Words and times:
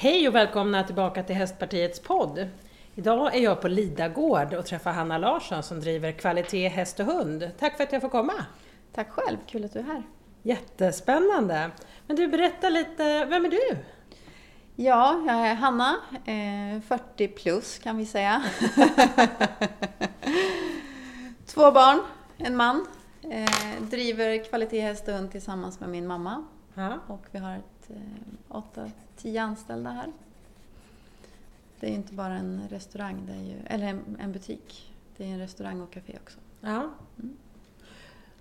Hej 0.00 0.28
och 0.28 0.34
välkomna 0.34 0.84
tillbaka 0.84 1.22
till 1.22 1.34
Hästpartiets 1.36 2.00
podd. 2.00 2.48
Idag 2.94 3.34
är 3.36 3.40
jag 3.40 3.60
på 3.60 3.68
Lidagård 3.68 4.54
och 4.54 4.66
träffar 4.66 4.92
Hanna 4.92 5.18
Larsson 5.18 5.62
som 5.62 5.80
driver 5.80 6.12
Kvalitet 6.12 6.68
Häst 6.68 7.00
och 7.00 7.06
Hund. 7.06 7.50
Tack 7.58 7.76
för 7.76 7.84
att 7.84 7.92
jag 7.92 8.02
får 8.02 8.08
komma! 8.08 8.32
Tack 8.92 9.10
själv, 9.10 9.36
kul 9.46 9.64
att 9.64 9.72
du 9.72 9.78
är 9.78 9.82
här. 9.82 10.02
Jättespännande! 10.42 11.70
Men 12.06 12.16
du, 12.16 12.28
berätta 12.28 12.68
lite, 12.68 13.24
vem 13.24 13.44
är 13.44 13.50
du? 13.50 13.76
Ja, 14.76 15.22
jag 15.26 15.36
är 15.36 15.54
Hanna, 15.54 15.96
eh, 16.10 16.80
40 16.80 17.28
plus 17.28 17.78
kan 17.78 17.96
vi 17.96 18.06
säga. 18.06 18.44
Två 21.46 21.72
barn, 21.72 22.00
en 22.36 22.56
man. 22.56 22.86
Eh, 23.22 23.82
driver 23.82 24.44
Kvalitet 24.44 24.80
Häst 24.80 25.08
och 25.08 25.14
Hund 25.14 25.30
tillsammans 25.30 25.80
med 25.80 25.88
min 25.88 26.06
mamma. 26.06 26.44
Ja. 26.74 26.98
Och 27.06 27.26
vi 27.30 27.38
har 27.38 27.56
ett, 27.56 27.90
eh, 27.90 27.96
8-10 29.18 29.38
anställda 29.42 29.90
här. 29.90 30.12
Det 31.80 31.86
är 31.86 31.90
ju 31.90 31.96
inte 31.96 32.14
bara 32.14 32.34
en 32.34 32.68
restaurang, 32.70 33.26
det 33.26 33.32
är 33.32 33.42
ju, 33.42 33.56
eller 33.66 33.86
en, 33.86 34.16
en 34.20 34.32
butik. 34.32 34.94
Det 35.16 35.24
är 35.24 35.28
en 35.28 35.38
restaurang 35.38 35.80
och 35.80 35.92
café 35.92 36.18
också. 36.22 36.38
ja. 36.60 36.90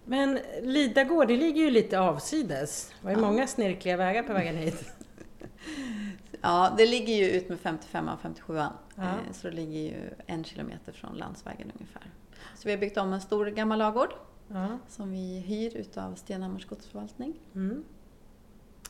Men 0.10 0.40
Lidagård, 0.64 1.28
det 1.28 1.38
ligger 1.38 1.62
ju 1.64 1.70
lite 1.72 2.00
avsides. 2.00 2.90
Det 3.00 3.06
var 3.06 3.12
ju 3.12 3.18
Ja. 3.18 3.26
många 3.26 3.48
snirkliga 3.48 3.98
vägar 3.98 4.24
på 4.24 4.34
vägen 4.34 4.56
hit. 4.58 4.92
Ja, 6.42 6.74
det 6.78 6.86
ligger 6.86 7.14
ju 7.14 7.30
ut 7.30 7.50
med 7.50 7.60
55 7.60 8.08
och 8.10 8.20
57 8.22 8.56
Ja. 8.56 8.72
eh, 8.98 9.14
Så 9.34 9.48
det 9.50 9.54
ligger 9.56 9.80
ju 9.80 10.10
en 10.26 10.44
kilometer 10.44 10.92
från 10.92 11.16
landsvägen 11.18 11.72
ungefär. 11.76 12.12
Så 12.56 12.62
vi 12.68 12.72
har 12.72 12.78
byggt 12.80 12.98
om 12.98 13.14
en 13.14 13.22
stor 13.22 13.46
gammal 13.46 13.80
ladugård 13.80 14.14
Ja. 14.48 14.68
som 14.90 15.12
vi 15.12 15.40
hyr 15.40 15.78
utav 15.78 16.16
Stenhammars 16.16 16.66
godsförvaltning. 16.66 17.40
Mm. 17.56 17.84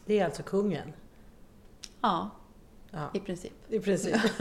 Det 0.05 0.19
är 0.19 0.25
alltså 0.25 0.43
kungen? 0.43 0.93
Ja, 2.01 2.29
Ja, 2.91 3.09
i 3.13 3.19
princip. 3.19 3.53
i 3.67 3.79
princip. 3.79 4.15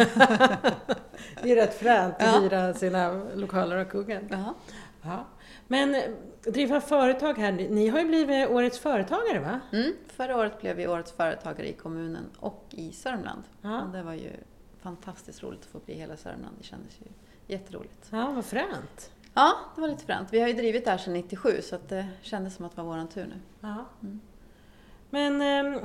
det 1.43 1.53
är 1.53 1.57
rätt 1.57 1.75
fränt 1.75 2.15
att 2.19 2.23
Ja. 2.35 2.41
hyra 2.41 2.75
sina 2.75 3.23
lokaler 3.35 3.77
av 3.77 3.85
kungen. 3.85 4.29
Ja. 4.31 4.55
Ja. 5.03 5.25
Men 5.69 5.95
eh, 5.95 6.03
driva 6.53 6.81
företag 6.81 7.39
här, 7.39 7.53
ni 7.53 7.89
har 7.89 7.99
ju 8.01 8.05
blivit 8.07 8.49
årets 8.49 8.79
företagare 8.79 9.39
va? 9.41 9.61
Mm. 9.73 9.93
Förra 10.07 10.37
året 10.37 10.61
blev 10.61 10.77
vi 10.77 10.87
årets 10.89 11.13
företagare 11.13 11.69
i 11.69 11.73
kommunen 11.73 12.25
och 12.39 12.65
i 12.71 12.93
Sörmland. 12.93 13.43
Ja. 13.63 13.83
Och 13.83 13.89
det 13.89 14.03
var 14.03 14.13
ju 14.15 14.31
fantastiskt 14.83 15.43
roligt 15.43 15.61
att 15.61 15.67
få 15.67 15.79
bli 15.79 15.95
hela 15.95 16.17
Sörmland. 16.17 16.55
Det 16.59 16.65
kändes 16.65 16.93
ju 17.01 17.07
jätteroligt. 17.55 18.07
Ja, 18.11 18.31
vad 18.35 18.45
fränt. 18.45 19.11
Ja, 19.35 19.53
det 19.75 19.81
var 19.81 19.89
lite 19.89 20.05
fränt. 20.05 20.29
Vi 20.33 20.41
har 20.41 20.49
ju 20.49 20.55
drivit 20.55 20.85
det 20.85 20.91
här 20.91 20.99
sedan 20.99 21.13
97 21.13 21.63
så 21.63 21.77
att 21.77 21.89
det 21.89 22.07
kändes 22.23 22.55
som 22.55 22.65
att 22.65 22.77
det 22.77 22.83
var 22.83 22.89
våran 22.89 23.09
tur 23.09 23.25
nu. 23.25 23.41
Ja. 23.61 23.85
Mm. 24.03 24.21
Men 25.11 25.41
eh, 25.75 25.83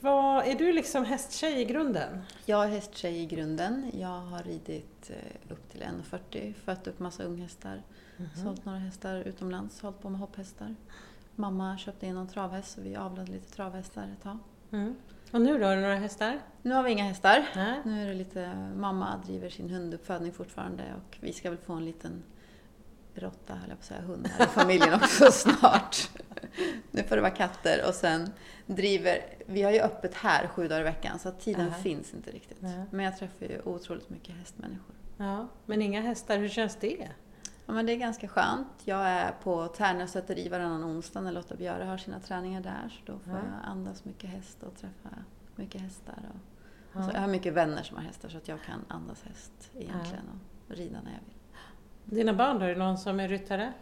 vad, 0.00 0.46
är 0.46 0.54
du 0.54 0.72
liksom 0.72 1.04
hästtjej 1.04 1.60
i 1.60 1.64
grunden? 1.64 2.20
Jag 2.46 2.64
är 2.64 2.68
hästtjej 2.68 3.22
i 3.22 3.26
grunden. 3.26 3.90
Jag 3.94 4.20
har 4.20 4.42
ridit 4.42 5.10
eh, 5.10 5.52
upp 5.52 5.70
till 5.70 5.82
1,40, 5.82 6.54
fött 6.54 6.86
upp 6.86 6.98
massa 6.98 7.22
unghästar, 7.22 7.82
sålt 8.44 8.64
några 8.64 8.78
hästar 8.78 9.16
utomlands, 9.16 9.80
hållit 9.80 10.00
på 10.00 10.08
med 10.08 10.20
hopphästar. 10.20 10.74
Mamma 11.36 11.78
köpte 11.78 12.06
in 12.06 12.14
någon 12.14 12.28
travhäst 12.28 12.74
så 12.74 12.80
vi 12.80 12.96
avlade 12.96 13.32
lite 13.32 13.52
travhästar 13.52 14.02
ett 14.02 14.22
tag. 14.22 14.38
Mm. 14.72 14.94
Och 15.30 15.40
nu 15.40 15.58
då, 15.58 15.66
har 15.66 15.76
du 15.76 15.82
några 15.82 15.96
hästar? 15.96 16.40
Nu 16.62 16.74
har 16.74 16.82
vi 16.82 16.90
inga 16.90 17.04
hästar. 17.04 17.46
Nej. 17.54 17.80
Nu 17.84 18.02
är 18.02 18.08
det 18.08 18.14
lite, 18.14 18.70
mamma 18.76 19.16
driver 19.26 19.50
sin 19.50 19.70
hunduppfödning 19.70 20.32
fortfarande 20.32 20.82
och 20.96 21.18
vi 21.20 21.32
ska 21.32 21.50
väl 21.50 21.58
få 21.58 21.72
en 21.72 21.84
liten 21.84 22.22
råtta, 23.14 23.54
höll 23.54 23.68
jag 23.68 23.78
på 23.78 23.82
att 23.82 23.84
säga, 23.84 24.00
hund 24.00 24.26
här 24.26 24.46
i 24.46 24.48
familjen 24.48 24.94
också 24.94 25.26
snart. 25.32 26.10
Nu 26.90 27.02
får 27.02 27.16
det 27.16 27.22
vara 27.22 27.32
katter 27.34 27.88
och 27.88 27.94
sen 27.94 28.30
driver, 28.66 29.18
vi 29.46 29.62
har 29.62 29.70
ju 29.72 29.80
öppet 29.80 30.14
här 30.14 30.46
sju 30.46 30.68
dagar 30.68 30.80
i 30.80 30.84
veckan 30.84 31.18
så 31.18 31.30
tiden 31.30 31.66
Aha. 31.68 31.74
finns 31.78 32.14
inte 32.14 32.30
riktigt. 32.30 32.62
Nej. 32.62 32.84
Men 32.90 33.04
jag 33.04 33.16
träffar 33.18 33.46
ju 33.46 33.60
otroligt 33.64 34.10
mycket 34.10 34.34
hästmänniskor. 34.36 34.94
Ja, 35.16 35.48
men 35.66 35.82
inga 35.82 36.00
hästar, 36.00 36.38
hur 36.38 36.48
känns 36.48 36.76
det? 36.76 37.08
Ja, 37.66 37.72
men 37.72 37.86
det 37.86 37.92
är 37.92 37.96
ganska 37.96 38.28
skönt. 38.28 38.68
Jag 38.84 39.08
är 39.08 39.32
på 39.42 39.66
Tärnö 39.66 40.06
säteri 40.06 40.48
varannan 40.48 40.84
onsdag 40.84 41.20
när 41.20 41.32
Lotta 41.32 41.56
Björe 41.56 41.84
har 41.84 41.98
sina 41.98 42.20
träningar 42.20 42.60
där. 42.60 42.88
Så 42.90 43.12
då 43.12 43.18
får 43.18 43.32
Ja. 43.32 43.38
jag 43.38 43.70
andas 43.70 44.04
mycket 44.04 44.30
häst 44.30 44.62
och 44.62 44.76
träffa 44.76 45.08
mycket 45.56 45.80
hästar. 45.80 46.14
Och, 46.18 46.40
Ja. 46.92 46.98
alltså, 46.98 47.12
jag 47.16 47.20
har 47.20 47.28
mycket 47.28 47.52
vänner 47.54 47.82
som 47.82 47.96
har 47.96 48.04
hästar 48.04 48.28
så 48.28 48.36
att 48.36 48.48
jag 48.48 48.62
kan 48.62 48.84
andas 48.88 49.22
häst 49.22 49.70
egentligen 49.74 50.24
och 50.68 50.74
rida 50.76 50.98
när 51.04 51.10
jag 51.12 51.20
vill. 51.26 52.16
Dina 52.18 52.32
barn 52.34 52.62
är 52.62 52.68
det 52.68 52.74
någon 52.74 52.98
som 52.98 53.20
är 53.20 53.28
ryttare? 53.28 53.72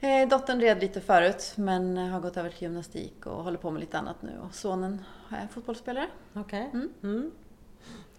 Eh, 0.00 0.28
dottern 0.28 0.60
red 0.60 0.80
lite 0.80 1.00
förut 1.00 1.52
men 1.56 1.96
har 1.96 2.20
gått 2.20 2.36
över 2.36 2.50
till 2.50 2.62
gymnastik 2.62 3.26
och 3.26 3.44
håller 3.44 3.58
på 3.58 3.70
med 3.70 3.80
lite 3.80 3.98
annat 3.98 4.22
nu. 4.22 4.38
Och 4.48 4.54
sonen 4.54 5.04
är 5.30 5.46
fotbollsspelare. 5.46 6.06
Okej. 6.34 6.70
Mm. 6.72 6.92
Mm. 7.02 7.30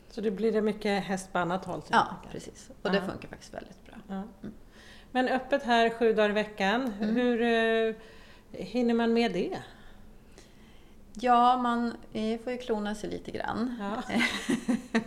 Så 0.09 0.21
det 0.21 0.31
blir 0.31 0.51
det 0.51 0.61
mycket 0.61 1.03
häst 1.03 1.33
på 1.33 1.39
annat 1.39 1.65
håll? 1.65 1.81
typ, 1.81 1.91
Ja, 1.91 2.07
precis. 2.31 2.69
Och 2.81 2.91
det 2.91 3.01
funkar 3.01 3.27
faktiskt 3.29 3.53
väldigt 3.53 3.85
bra. 3.85 3.95
Ja. 4.07 4.23
Men 5.11 5.27
öppet 5.27 5.63
här 5.63 5.89
sju 5.89 6.13
dagar 6.13 6.29
i 6.29 6.33
veckan, 6.33 6.93
Mm. 7.01 7.15
hur 7.15 7.41
eh, 7.41 7.95
hinner 8.51 8.93
man 8.93 9.13
med 9.13 9.33
det? 9.33 9.57
Ja, 11.13 11.57
man 11.57 11.93
eh, 12.13 12.39
får 12.39 12.51
ju 12.53 12.57
klona 12.57 12.95
sig 12.95 13.09
lite 13.09 13.31
grann. 13.31 13.75
Ja. 13.79 14.03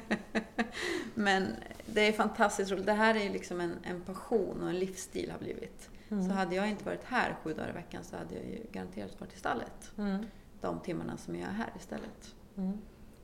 Men 1.14 1.56
det 1.86 2.00
är 2.08 2.12
fantastiskt 2.12 2.70
roligt. 2.70 2.86
Det 2.86 2.92
här 2.92 3.14
är 3.14 3.20
ju 3.22 3.28
liksom 3.32 3.60
en, 3.60 3.74
en 3.82 4.00
passion 4.00 4.62
och 4.62 4.68
en 4.68 4.78
livsstil 4.78 5.30
har 5.30 5.38
blivit. 5.38 5.88
Mm. 6.10 6.24
Så 6.28 6.32
hade 6.32 6.54
jag 6.54 6.68
inte 6.68 6.84
varit 6.84 7.04
här 7.04 7.36
sju 7.42 7.54
dagar 7.54 7.68
i 7.68 7.72
veckan 7.72 8.04
så 8.04 8.16
hade 8.16 8.34
jag 8.34 8.44
ju 8.44 8.58
garanterat 8.72 9.20
varit 9.20 9.34
i 9.34 9.38
stallet. 9.38 9.92
Mm. 9.98 10.24
De 10.60 10.80
timmarna 10.80 11.16
som 11.16 11.36
jag 11.36 11.48
är 11.48 11.52
här 11.52 11.72
istället. 11.78 12.34
Mm. 12.56 12.78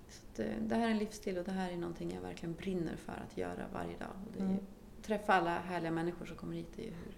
Så 0.09 0.23
att, 0.33 0.39
eh, 0.39 0.47
det 0.61 0.75
här 0.75 0.87
är 0.87 0.91
en 0.91 0.99
livsstil 0.99 1.39
och 1.39 1.45
det 1.45 1.53
här 1.53 1.71
är 1.73 1.77
någonting 1.77 2.13
jag 2.15 2.21
verkligen 2.21 2.55
brinner 2.55 2.97
för 2.97 3.13
att 3.13 3.37
göra 3.39 3.65
varje 3.73 3.99
dag. 3.99 4.09
Och 4.27 4.33
det 4.33 4.39
ju, 4.39 4.45
Mm. 4.45 4.59
Träffa 5.03 5.35
alla 5.35 5.59
härliga 5.59 5.91
människor 5.93 6.27
som 6.27 6.37
kommer 6.37 6.55
hit 6.55 6.79
är 6.79 6.83
ju 6.83 6.91
hur 6.91 7.15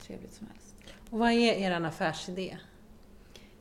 trevligt 0.00 0.32
som 0.32 0.46
helst. 0.46 0.74
Och 1.10 1.18
vad 1.18 1.30
är 1.30 1.52
er 1.54 1.70
affärsidé? 1.70 2.56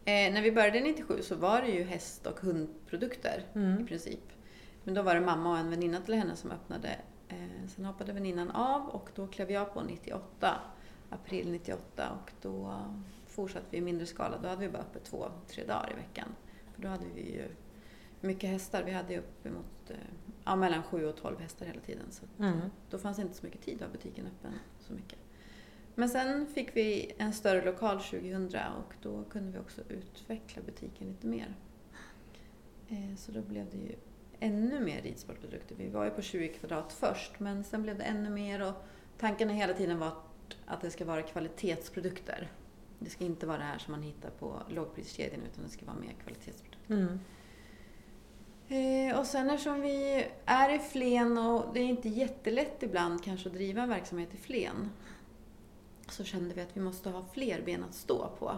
Eh, 0.05 0.33
när 0.33 0.41
vi 0.41 0.51
började 0.51 0.79
97 0.81 1.21
så 1.21 1.35
var 1.35 1.61
det 1.61 1.67
ju 1.69 1.83
häst 1.83 2.25
och 2.27 2.39
hundprodukter 2.39 3.43
i 3.53 3.57
Mm. 3.57 3.85
princip. 3.87 4.23
Men 4.83 4.93
då 4.93 5.01
var 5.01 5.15
det 5.15 5.21
mamma 5.21 5.51
och 5.51 5.57
en 5.57 5.69
väninna 5.69 6.01
till 6.01 6.13
henne 6.13 6.35
som 6.35 6.51
öppnade. 6.51 6.89
Eh, 7.27 7.67
sen 7.75 7.85
hoppade 7.85 8.13
väninnan 8.13 8.51
av 8.51 8.89
och 8.89 9.09
då 9.15 9.27
klev 9.27 9.51
jag 9.51 9.73
på 9.73 9.81
98, 9.83 10.55
april 11.15 11.51
98 11.51 12.09
och 12.23 12.31
då 12.41 12.73
fortsatte 13.27 13.65
vi 13.69 13.77
i 13.77 13.81
mindre 13.81 14.05
skala. 14.05 14.37
Då 14.37 14.47
hade 14.47 14.61
vi 14.61 14.69
bara 14.69 14.81
öppet 14.81 15.03
två, 15.03 15.25
tre 15.47 15.63
dagar 15.65 15.91
i 15.91 15.95
veckan. 15.95 16.27
För 16.75 16.81
då 16.81 16.87
hade 16.87 17.05
vi 17.15 17.21
ju 17.33 17.47
mycket 18.21 18.49
hästar. 18.49 18.83
Vi 18.83 18.91
hade 18.91 19.13
ju 19.13 19.19
uppemot 19.19 19.89
eh, 19.89 19.95
ja, 20.45 20.55
mellan 20.55 20.83
7 20.83 21.05
och 21.05 21.15
12 21.17 21.39
hästar 21.39 21.65
hela 21.65 21.79
tiden. 21.81 22.05
Så 22.11 22.25
Mm. 22.39 22.57
eh, 22.57 22.65
då 22.89 22.97
fanns 22.97 23.17
det 23.17 23.23
inte 23.23 23.35
så 23.35 23.45
mycket 23.45 23.61
tid 23.61 23.75
att 23.75 23.81
ha 23.81 23.89
butiken 23.89 24.25
öppen 24.27 24.51
så 24.79 24.93
mycket. 24.93 25.19
Men 25.95 26.09
sen 26.09 26.47
fick 26.47 26.75
vi 26.75 27.13
en 27.17 27.33
större 27.33 27.65
lokal 27.65 27.99
2000 28.01 28.45
och 28.77 28.93
då 29.01 29.23
kunde 29.23 29.51
vi 29.51 29.59
också 29.59 29.81
utveckla 29.89 30.61
butiken 30.63 31.07
lite 31.07 31.27
mer. 31.27 31.55
Eh, 32.89 33.15
Så 33.17 33.31
då 33.31 33.41
blev 33.41 33.69
det 33.71 33.77
ju 33.77 33.95
ännu 34.39 34.79
mer 34.79 35.01
ridsportprodukter. 35.01 35.75
Vi 35.75 35.89
var 35.89 36.03
ju 36.05 36.11
på 36.11 36.21
20 36.21 36.47
kvadrat 36.47 36.93
först 36.93 37.39
men 37.39 37.63
sen 37.63 37.83
blev 37.83 37.97
det 37.97 38.03
ännu 38.03 38.29
mer 38.29 38.67
och 38.67 38.73
tanken 39.17 39.49
hela 39.49 39.73
tiden 39.73 39.99
varit 39.99 40.13
att 40.13 40.24
det 40.81 40.91
ska 40.91 41.05
vara 41.05 41.21
kvalitetsprodukter. 41.21 42.51
Det 42.99 43.09
ska 43.09 43.25
inte 43.25 43.45
vara 43.45 43.57
det 43.57 43.63
här 43.63 43.77
som 43.77 43.91
man 43.91 44.03
hittar 44.03 44.29
på 44.29 44.61
lågpriskedjan 44.69 45.41
utan 45.51 45.63
det 45.63 45.69
ska 45.69 45.85
vara 45.85 45.97
mer 45.97 46.13
kvalitetsprodukter. 46.23 46.93
Mm. 46.95 47.19
Eh, 48.67 49.19
och 49.19 49.25
sen 49.25 49.49
eftersom 49.49 49.81
vi 49.81 50.25
är 50.45 50.75
i 50.75 50.79
Flen 50.79 51.37
och 51.37 51.73
det 51.73 51.79
är 51.79 51.83
inte 51.85 52.09
jättelätt 52.09 52.83
ibland 52.83 53.23
kanske 53.23 53.49
att 53.49 53.55
driva 53.55 53.81
en 53.81 53.89
verksamhet 53.89 54.33
i 54.33 54.37
Flen 54.37 54.89
så 56.09 56.23
kände 56.23 56.55
vi 56.55 56.61
att 56.61 56.77
vi 56.77 56.81
måste 56.81 57.09
ha 57.09 57.25
fler 57.33 57.61
ben 57.61 57.83
att 57.83 57.95
stå 57.95 58.29
på. 58.39 58.55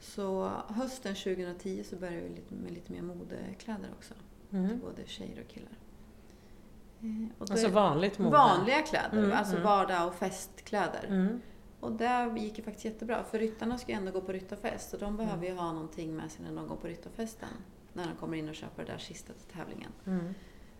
Så 0.00 0.52
hösten 0.68 1.14
2010 1.14 1.84
så 1.84 1.96
började 1.96 2.20
vi 2.20 2.56
med 2.56 2.72
lite 2.72 2.92
mer 2.92 3.02
modekläder 3.02 3.88
också. 3.98 4.14
Till 4.50 4.58
Mm. 4.58 4.80
både 4.80 5.06
tjejer 5.06 5.40
och 5.40 5.48
killar. 5.48 5.72
Eh, 7.02 7.26
Alltså 7.38 7.68
vanligt 7.68 8.18
mode? 8.18 8.30
Vanliga 8.36 8.82
kläder, 8.82 9.18
Mm, 9.18 9.32
alltså 9.32 9.52
mm. 9.54 9.64
vardag 9.64 10.08
och 10.08 10.14
festkläder. 10.14 11.04
Mm. 11.08 11.40
Och 11.80 11.92
det 11.92 12.34
gick 12.38 12.58
ju 12.58 12.64
faktiskt 12.64 12.84
jättebra, 12.84 13.24
för 13.24 13.38
ryttarna 13.38 13.78
ska 13.78 13.92
ju 13.92 13.98
ändå 13.98 14.12
gå 14.12 14.20
på 14.20 14.32
ryttarfest 14.32 14.94
och 14.94 15.00
de 15.00 15.16
behöver 15.16 15.46
ju 15.46 15.54
ha 15.54 15.72
någonting 15.72 16.16
med 16.16 16.30
sig 16.30 16.44
när 16.44 16.54
de 16.54 16.68
går 16.68 16.76
på 16.76 16.86
ryttarfesten. 16.86 17.48
När 17.92 18.06
de 18.06 18.16
kommer 18.16 18.36
in 18.36 18.48
och 18.48 18.54
köper 18.54 18.84
det 18.84 18.92
där 18.92 18.98
sista 18.98 19.32
till 19.32 19.56
tävlingen. 19.58 19.92
Mm. 20.06 20.34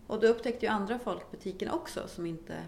Och 0.07 0.19
då 0.19 0.27
upptäckte 0.27 0.65
ju 0.65 0.71
andra 0.71 0.99
folk 0.99 1.31
butiken 1.31 1.69
också 1.69 2.07
som 2.07 2.25
inte 2.25 2.63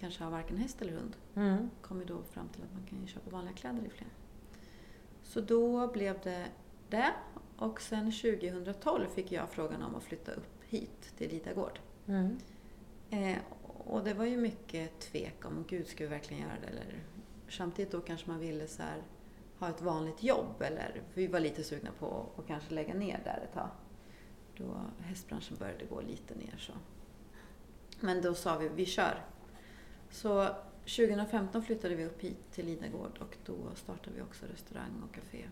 kanske 0.00 0.24
har 0.24 0.30
varken 0.30 0.56
häst 0.56 0.82
eller 0.82 0.92
hund. 0.92 1.16
Mm. 1.34 1.70
Kom 1.82 2.00
ju 2.00 2.04
då 2.06 2.22
fram 2.22 2.48
till 2.48 2.62
att 2.62 2.72
man 2.72 2.86
kan 2.86 3.00
ju 3.00 3.06
köpa 3.06 3.30
vanliga 3.30 3.54
kläder 3.54 3.86
i 3.86 3.90
Flen. 3.90 4.10
Så 5.22 5.40
då 5.40 5.86
blev 5.88 6.20
det 6.22 6.44
det. 6.88 7.12
Och 7.56 7.80
sen 7.80 8.12
2012 8.12 9.06
fick 9.14 9.32
jag 9.32 9.48
frågan 9.48 9.82
om 9.82 9.94
att 9.94 10.02
flytta 10.02 10.32
upp 10.32 10.62
hit 10.64 11.12
till 11.18 11.30
Ridagård. 11.30 11.80
Mm. 12.06 12.38
Eh, 13.10 13.38
och 13.88 14.04
det 14.04 14.14
var 14.14 14.24
ju 14.24 14.36
mycket 14.36 15.00
tvek 15.00 15.44
om, 15.44 15.64
gud 15.68 15.86
ska 15.86 16.04
vi 16.04 16.10
verkligen 16.10 16.42
göra 16.42 16.60
det? 16.60 16.66
Eller, 16.66 17.02
samtidigt 17.48 17.92
då 17.92 18.00
kanske 18.00 18.30
man 18.30 18.40
ville 18.40 18.66
så 18.66 18.82
här, 18.82 19.02
ha 19.58 19.68
ett 19.68 19.82
vanligt 19.82 20.22
jobb 20.22 20.62
eller 20.62 21.02
vi 21.14 21.26
var 21.26 21.40
lite 21.40 21.64
sugna 21.64 21.90
på 21.98 22.26
att 22.38 22.46
kanske 22.46 22.74
lägga 22.74 22.94
ner 22.94 23.20
där 23.24 23.40
ett 23.44 23.54
tag. 23.54 23.68
då 24.56 24.80
hästbranschen 25.00 25.56
började 25.56 25.84
gå 25.84 26.00
lite 26.00 26.34
ner. 26.34 26.54
så. 26.58 26.72
Men 28.00 28.22
då 28.22 28.34
sa 28.34 28.58
vi, 28.58 28.68
vi 28.68 28.86
kör. 28.86 29.24
Så 30.10 30.48
2015 30.84 31.62
flyttade 31.62 31.94
vi 31.94 32.04
upp 32.04 32.22
hit 32.22 32.52
till 32.52 32.66
Lidagård 32.66 33.18
och 33.18 33.36
då 33.46 33.56
startade 33.74 34.16
vi 34.16 34.22
också 34.22 34.46
restaurang 34.46 35.02
och 35.08 35.14
café. 35.14 35.44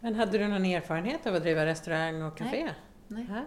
Men 0.00 0.14
hade 0.14 0.38
du 0.38 0.48
någon 0.48 0.64
erfarenhet 0.64 1.26
av 1.26 1.34
att 1.34 1.42
driva 1.42 1.66
restaurang 1.66 2.22
och 2.22 2.36
café? 2.36 2.70
Nej. 3.08 3.26
Nej. 3.30 3.44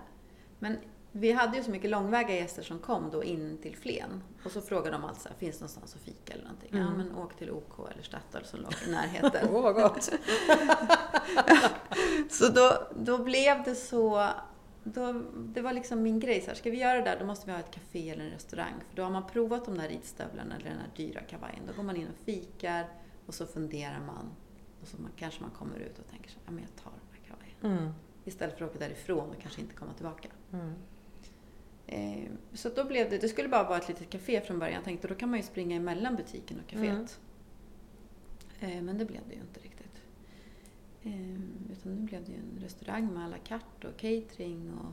Men 0.59 0.77
vi 1.19 1.31
hade 1.31 1.57
ju 1.57 1.63
så 1.63 1.71
mycket 1.71 1.89
långväga 1.89 2.35
gäster 2.35 2.63
som 2.63 2.79
kom 2.79 3.09
då 3.11 3.23
in 3.23 3.57
till 3.61 3.77
Flen. 3.77 4.23
Och 4.45 4.51
så 4.51 4.61
frågade 4.61 4.91
de 4.91 5.05
alltså, 5.05 5.29
finns 5.37 5.55
det 5.57 5.61
någonstans 5.61 5.95
att 5.95 6.01
fika 6.01 6.33
eller 6.33 6.43
någonting? 6.43 6.69
Ja, 6.71 6.77
Mm. 6.79 6.93
men 6.97 7.15
åk 7.15 7.37
till 7.37 7.51
OK 7.51 7.91
eller 7.91 8.03
Statoil 8.03 8.45
som 8.45 8.59
låg 8.59 8.73
i 8.87 8.91
närheten. 8.91 9.47
Åh, 9.53 9.61
vad 9.61 9.75
gott! 9.75 10.03
så 12.29 12.47
då, 12.49 12.87
då 12.95 13.17
blev 13.23 13.63
det 13.63 13.75
så, 13.75 14.29
då, 14.83 15.21
det 15.35 15.61
var 15.61 15.73
liksom 15.73 16.01
min 16.03 16.19
grej 16.19 16.41
så 16.41 16.47
här, 16.47 16.55
ska 16.55 16.71
vi 16.71 16.79
göra 16.79 16.97
det 16.97 17.03
där 17.03 17.19
då 17.19 17.25
måste 17.25 17.45
vi 17.45 17.51
ha 17.51 17.59
ett 17.59 17.71
café 17.71 18.09
eller 18.09 18.23
en 18.25 18.31
restaurang. 18.31 18.73
För 18.89 18.95
då 18.95 19.03
har 19.03 19.09
man 19.09 19.27
provat 19.27 19.65
de 19.65 19.77
där 19.77 19.87
ridstövlarna 19.87 20.55
eller 20.55 20.69
den 20.69 20.79
här 20.79 20.89
dyra 20.95 21.21
kavajen. 21.21 21.59
Då 21.67 21.73
går 21.73 21.83
man 21.83 21.95
in 21.95 22.07
och 22.07 22.25
fikar 22.25 22.87
och 23.25 23.33
så 23.33 23.45
funderar 23.45 23.99
man. 23.99 24.29
Och 24.81 24.87
så 24.87 24.97
man, 25.01 25.11
kanske 25.15 25.41
man 25.41 25.51
kommer 25.51 25.79
ut 25.79 25.99
och 25.99 26.07
tänker 26.07 26.29
så 26.29 26.37
ja 26.45 26.51
men 26.51 26.63
jag 26.63 26.83
tar 26.83 26.91
den 26.91 27.01
här 27.11 27.27
kavajen. 27.27 27.79
Mm. 27.83 27.93
Istället 28.25 28.57
för 28.57 28.65
att 28.65 28.71
åka 28.71 28.79
därifrån 28.79 29.29
och 29.29 29.41
kanske 29.41 29.61
inte 29.61 29.75
komma 29.75 29.93
tillbaka. 29.93 30.29
Mm. 30.53 30.73
Eh, 31.87 32.23
så 32.53 32.69
då 32.69 32.83
blev 32.83 33.09
det, 33.09 33.17
det 33.17 33.27
skulle 33.29 33.49
bara 33.49 33.63
vara 33.63 33.77
ett 33.77 33.87
litet 33.87 34.09
café 34.09 34.41
från 34.41 34.59
början. 34.59 34.75
Jag 34.75 34.83
tänkte 34.83 35.07
då 35.07 35.15
kan 35.15 35.29
man 35.29 35.39
ju 35.39 35.43
springa 35.43 35.75
emellan 35.75 36.15
butiken 36.15 36.59
och 36.59 36.67
kaféet. 36.71 37.19
Eh, 38.59 38.81
men 38.81 38.97
det 38.97 39.05
blev 39.05 39.21
det 39.27 39.33
ju 39.35 39.41
inte 39.41 39.59
riktigt. 39.59 40.01
Eh, 41.03 41.71
utan 41.71 41.95
nu 41.95 42.01
blev 42.01 42.25
det 42.25 42.31
ju 42.31 42.37
en 42.37 42.59
restaurang 42.63 43.13
med 43.13 43.23
à 43.25 43.27
la 43.27 43.37
carte 43.37 43.87
och 43.87 43.97
catering 43.97 44.73
och 44.73 44.91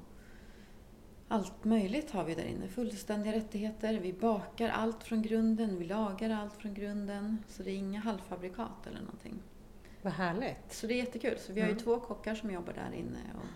allt 1.29 1.65
möjligt 1.65 2.11
har 2.11 2.25
vi 2.25 2.35
där 2.35 2.45
inne. 2.45 2.69
Fullständiga 2.69 3.33
rättigheter. 3.33 4.01
Vi 4.01 4.13
bakar 4.13 4.69
allt 4.69 5.05
från 5.05 5.23
grunden, 5.23 5.79
vi 5.79 5.85
lagar 5.85 6.31
allt 6.31 6.55
från 6.55 6.75
grunden. 6.75 7.39
Så 7.49 7.63
det 7.63 7.71
är 7.71 7.77
inga 7.77 8.01
halvfabrikat 8.01 8.87
eller 8.87 9.01
någonting. 9.01 9.43
Vad 10.03 10.13
härligt! 10.13 10.73
Så 10.73 10.87
det 10.87 10.95
är 10.95 10.99
jättekul. 10.99 11.39
Så 11.39 11.53
vi 11.53 11.61
har 11.61 11.69
ju 11.69 11.73
Mm. 11.73 11.85
två 11.85 12.01
kockar 12.01 12.35
som 12.35 12.51
jobbar 12.51 12.73
där 12.73 12.93
inne 12.93 13.19
och 13.35 13.47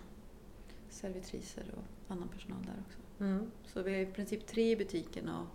servitriser 0.93 1.63
och 1.77 2.11
annan 2.13 2.27
personal 2.27 2.61
där 2.61 2.83
också. 2.87 2.99
Mm. 3.19 3.51
Så 3.65 3.81
vi 3.81 3.93
är 3.95 3.99
i 3.99 4.05
princip 4.05 4.47
tre 4.47 4.71
i 4.71 4.75
butiken 4.75 5.29
och 5.29 5.45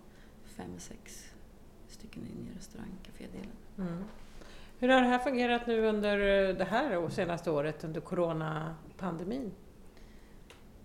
fem, 0.45 0.79
sex 0.79 1.31
stycken 1.87 2.23
in 2.23 2.47
i 2.53 2.57
restaurang 2.57 2.91
cafédelen. 3.03 3.51
Mm. 3.77 4.03
Hur 4.79 4.89
har 4.89 5.01
det 5.01 5.07
här 5.07 5.19
fungerat 5.19 5.67
nu 5.67 5.85
under 5.85 6.17
det 6.53 6.63
här 6.65 6.97
å- 6.97 7.09
senaste 7.09 7.51
året, 7.51 7.83
under 7.83 8.01
coronapandemin? 8.01 9.51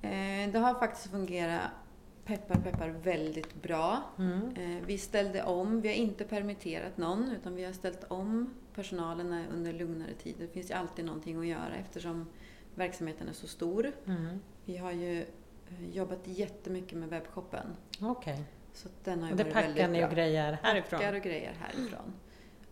Eh, 0.02 0.52
det 0.52 0.58
har 0.58 0.74
faktiskt 0.74 1.10
fungerat, 1.10 1.60
peppar 2.24 2.54
peppar, 2.54 2.88
väldigt 2.88 3.62
bra. 3.62 4.02
Mm. 4.18 4.50
Eh, 4.56 4.84
vi 4.86 4.98
ställde 4.98 5.42
om, 5.42 5.80
vi 5.80 5.88
har 5.88 5.94
inte 5.94 6.24
permitterat 6.24 6.96
någon 6.96 7.30
utan 7.30 7.54
vi 7.54 7.64
har 7.64 7.72
ställt 7.72 8.04
om 8.08 8.54
personalen 8.74 9.44
under 9.54 9.72
lugnare 9.72 10.14
tider. 10.14 10.40
Det 10.46 10.52
finns 10.52 10.70
ju 10.70 10.74
alltid 10.74 11.04
någonting 11.04 11.38
att 11.38 11.46
göra 11.46 11.74
eftersom 11.80 12.26
verksamheten 12.74 13.28
är 13.28 13.32
så 13.32 13.46
stor. 13.46 13.92
Mm. 14.06 14.38
Vi 14.64 14.76
har 14.76 14.92
ju 14.92 15.20
eh, 15.20 15.26
jobbat 15.92 16.18
jättemycket 16.24 16.98
med 16.98 17.08
webbshoppen. 17.08 17.76
Okej. 18.00 18.44
Så 18.72 18.88
att 18.88 19.04
den 19.04 19.22
har 19.22 19.28
ju 19.28 19.32
Och 19.32 19.38
det 19.38 19.44
varit 19.44 19.54
packar 19.54 19.88
ni 19.88 20.04
och 20.04 20.10
grejer 20.10 20.58
härifrån? 20.62 20.98
Packar 21.00 21.14
och 21.14 21.22
grejer 21.22 21.52
härifrån. 21.52 22.12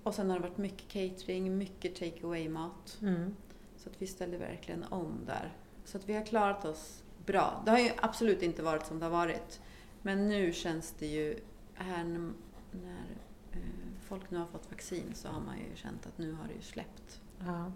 Och 0.03 0.15
sen 0.15 0.31
har 0.31 0.37
det 0.39 0.49
varit 0.49 0.59
mycket 0.59 0.89
catering, 0.89 1.59
mycket 1.59 1.95
take 1.95 2.27
away-mat. 2.27 2.99
Mm. 3.03 3.37
Så 3.77 3.91
att 3.91 4.03
vi 4.03 4.07
ställde 4.07 4.39
verkligen 4.39 4.85
om 4.85 5.21
där. 5.27 5.53
Så 5.85 5.99
att 5.99 6.09
vi 6.09 6.15
har 6.15 6.27
klarat 6.27 6.65
oss 6.65 7.03
bra. 7.27 7.63
Det 7.65 7.71
har 7.71 7.79
ju 7.79 7.91
absolut 7.97 8.43
inte 8.43 8.63
varit 8.63 8.87
som 8.87 8.99
det 8.99 9.05
har 9.05 9.13
varit. 9.13 9.61
Men 10.03 10.29
nu 10.29 10.53
känns 10.53 10.95
det 10.99 11.07
ju, 11.07 11.39
här 11.75 12.05
när, 12.05 12.33
när 12.73 13.07
eh, 13.53 13.59
folk 14.01 14.31
nu 14.31 14.39
har 14.39 14.47
fått 14.47 14.71
vaccin 14.71 15.15
så 15.15 15.29
har 15.29 15.41
man 15.41 15.59
ju 15.59 15.77
känt 15.77 16.07
att 16.07 16.19
nu 16.19 16.33
har 16.33 16.49
det 16.49 16.55
ju 16.55 16.63
släppt. 16.63 17.21
Ja. 17.47 17.73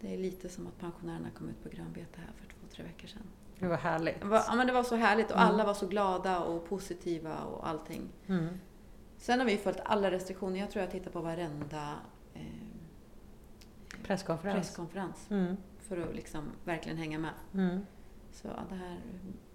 Det 0.00 0.14
är 0.14 0.18
lite 0.18 0.48
som 0.48 0.66
att 0.66 0.78
pensionärerna 0.78 1.30
kom 1.30 1.48
ut 1.48 1.62
på 1.62 1.68
grönbete 1.68 2.20
här 2.20 2.32
för 2.36 2.46
två, 2.46 2.66
tre 2.70 2.84
veckor 2.84 3.08
sedan. 3.08 3.26
Det 3.62 3.68
var 3.68 3.76
härligt. 3.76 4.20
Det 4.20 4.26
var, 4.26 4.42
ja, 4.46 4.54
men 4.54 4.66
det 4.66 4.72
var 4.72 4.82
så 4.82 4.96
härligt 4.96 5.30
och 5.30 5.36
Mm. 5.36 5.48
alla 5.48 5.64
var 5.64 5.74
så 5.74 5.86
glada 5.86 6.40
och 6.40 6.68
positiva 6.68 7.44
och 7.44 7.68
allting. 7.68 8.08
Mm. 8.26 8.48
Sen 9.16 9.38
har 9.38 9.46
vi 9.46 9.56
följt 9.58 9.80
alla 9.84 10.10
restriktioner. 10.10 10.60
Jag 10.60 10.70
tror 10.70 10.82
jag 10.82 10.90
tittar 10.90 11.10
på 11.10 11.20
varenda 11.20 11.94
eh, 12.34 12.40
Presskonferens. 14.02 14.56
presskonferens 14.66 15.30
Mm. 15.30 15.56
för 15.80 15.96
att 16.08 16.14
liksom 16.14 16.44
verkligen 16.64 16.98
hänga 16.98 17.18
med. 17.18 17.30
Mm. 17.54 17.80
Så 18.32 18.48
det 18.68 18.74
här, 18.74 19.00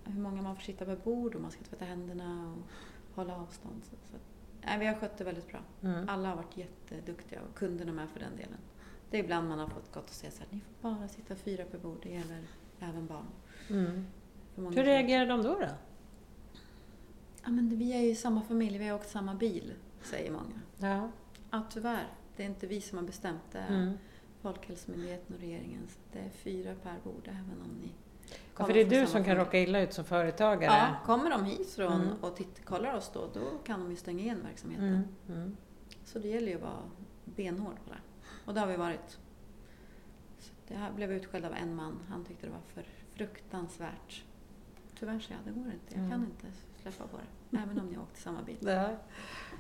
hur 0.04 0.19
många 0.21 0.42
man 0.42 0.56
får 0.56 0.63
sitta 0.63 0.86
vid 0.86 0.98
bord 1.00 1.36
och 1.36 1.42
man 1.42 1.51
ska 1.51 1.63
tvätta 1.63 1.86
händerna 1.86 2.53
och 2.53 3.15
hålla 3.15 3.36
avstånd. 3.38 3.81
Så, 3.83 3.95
så, 4.12 4.18
nej, 4.65 4.80
vi 4.80 4.86
har 4.86 4.95
skött 4.95 5.18
det 5.18 5.24
väldigt 5.24 5.48
bra. 5.48 5.60
Mm. 5.81 6.10
Alla 6.10 6.30
har 6.30 6.36
varit 6.36 6.57
jätteduktiga 6.57 7.39
och 7.42 7.57
kunderna 7.57 7.92
med 7.94 8.10
för 8.10 8.19
den 8.19 8.36
delen. 8.38 8.60
Det 9.10 9.18
är 9.19 9.24
ibland 9.24 9.50
man 9.50 9.60
har 9.60 9.68
fått 9.68 9.94
gått 9.94 10.03
och 10.10 10.15
säga 10.15 10.31
så 10.31 10.39
här, 10.39 10.48
ni 10.51 10.60
får 10.81 10.89
bara 10.95 11.07
sitta 11.07 11.36
fyra 11.36 11.63
per 11.71 11.77
bord, 11.77 11.98
det 12.03 12.10
gäller 12.10 12.44
även 12.80 13.07
barn. 13.07 13.25
Mm. 13.69 14.05
Hur 14.55 14.83
reagerar 14.83 15.25
de 15.25 15.43
då? 15.43 15.59
då? 15.59 15.67
Ja, 17.43 17.49
men 17.51 17.69
vi 17.77 17.93
är 17.93 18.01
ju 18.01 18.15
samma 18.15 18.41
familj, 18.41 18.77
vi 18.77 18.87
har 18.87 18.95
åkt 18.95 19.09
samma 19.09 19.35
bil, 19.35 19.73
säger 20.01 20.31
många. 20.31 20.61
Ja. 20.77 21.09
Ja, 21.51 21.63
tyvärr. 21.69 22.07
Det 22.35 22.43
är 22.43 22.47
inte 22.47 22.67
vi 22.67 22.81
som 22.81 22.97
har 22.97 23.05
bestämt 23.05 23.41
det. 23.51 23.59
Mm. 23.59 23.97
Folkhälsomyndigheten 24.41 25.35
och 25.35 25.41
regeringen. 25.41 25.81
Så 25.87 25.97
Det 26.13 26.19
är 26.19 26.29
fyra 26.29 26.73
per 26.83 26.95
bord, 27.03 27.27
även 27.27 27.61
om 27.61 27.77
ni 27.81 27.89
Ja, 28.57 28.65
för 28.65 28.73
det 28.73 28.81
är 28.81 28.89
du 28.89 29.05
som 29.05 29.13
kan 29.13 29.23
familj. 29.23 29.39
råka 29.39 29.59
illa 29.59 29.81
ut 29.81 29.93
som 29.93 30.05
företagare. 30.05 30.71
Ja, 30.73 30.95
kommer 31.05 31.29
de 31.29 31.45
hit 31.45 31.69
från 31.69 32.01
Mm. 32.01 32.13
och 32.21 32.35
titt, 32.35 32.65
kollar 32.65 32.93
oss 32.95 33.11
då, 33.13 33.29
då 33.33 33.57
kan 33.63 33.79
de 33.79 33.89
ju 33.91 33.97
stänga 33.97 34.23
igen 34.23 34.39
verksamheten. 34.43 34.87
Mm. 34.87 35.03
Mm. 35.41 35.57
Så 36.05 36.19
det 36.19 36.27
gäller 36.27 36.47
ju 36.47 36.55
att 36.55 36.61
vara 36.61 36.81
benhård 37.25 37.75
på 37.85 37.89
det. 37.93 37.99
Och 38.45 38.53
det 38.53 38.59
har 38.59 38.67
vi 38.67 38.75
varit. 38.75 39.19
Så 40.39 40.51
det 40.67 40.75
här 40.75 40.91
blev 40.91 41.11
utskälld 41.11 41.45
av 41.45 41.53
en 41.53 41.75
man. 41.75 41.99
Han 42.09 42.25
tyckte 42.25 42.45
det 42.45 42.51
var 42.51 42.61
för 42.73 42.85
fruktansvärt. 43.17 44.23
Tyvärr 44.99 45.19
så 45.19 45.33
jag, 45.33 45.39
det 45.53 45.59
går 45.59 45.73
inte. 45.73 45.85
Jag 45.87 45.93
kan 45.95 46.05
Mm. 46.13 46.23
inte 46.23 46.47
släppa 46.81 47.07
på 47.07 47.17
det. 47.17 47.57
Även 47.57 47.79
om 47.79 47.85
ni 47.87 47.95
har 47.95 48.03
åkt 48.03 48.17
i 48.17 48.21
samma 48.21 48.41
bil. 48.41 48.57
Det, 48.59 48.95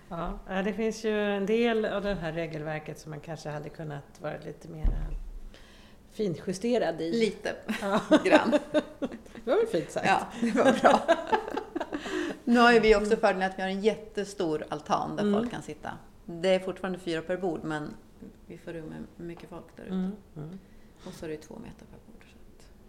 ja. 0.09 0.39
Ja, 0.47 0.61
det 0.63 0.73
finns 0.73 1.03
ju 1.05 1.21
en 1.35 1.45
del 1.45 1.85
av 1.85 2.01
det 2.03 2.15
här 2.15 2.31
regelverket 2.33 2.99
som 2.99 3.09
man 3.09 3.19
kanske 3.19 3.49
hade 3.49 3.69
kunnat 3.69 4.21
vara 4.21 4.37
lite 4.45 4.67
mer 4.67 4.87
finjusterad 6.11 7.01
i. 7.01 7.11
Lite 7.11 7.55
Ja. 7.81 8.01
grann. 8.25 8.51
Det 9.01 9.51
var 9.51 9.55
väl 9.57 9.67
fint 9.67 9.91
sagt. 9.91 10.05
Ja, 10.07 10.27
det 10.41 10.51
var 10.55 10.79
bra. 10.81 11.01
nu 12.43 12.59
har 12.59 12.73
ju 12.73 12.79
vi 12.79 12.95
också 12.95 13.17
fördelen 13.17 13.49
att 13.51 13.57
vi 13.57 13.61
har 13.61 13.69
en 13.69 13.81
jättestor 13.81 14.65
altan 14.69 15.15
där 15.15 15.23
Mm. 15.23 15.39
folk 15.39 15.51
kan 15.51 15.61
sitta. 15.61 15.91
Det 16.25 16.49
är 16.49 16.59
fortfarande 16.59 16.99
fyra 16.99 17.21
per 17.21 17.37
bord 17.37 17.63
men 17.63 17.93
vi 18.47 18.57
får 18.57 18.73
rum 18.73 18.85
med 19.17 19.27
mycket 19.27 19.49
folk 19.49 19.65
där 19.75 19.83
ute. 19.83 19.93
Mm. 19.93 20.11
Mm. 20.35 20.59
Och 21.05 21.13
så 21.13 21.25
är 21.25 21.29
det 21.29 21.37
två 21.37 21.59
meter 21.59 21.85
per 21.85 21.97
bord. 22.07 22.23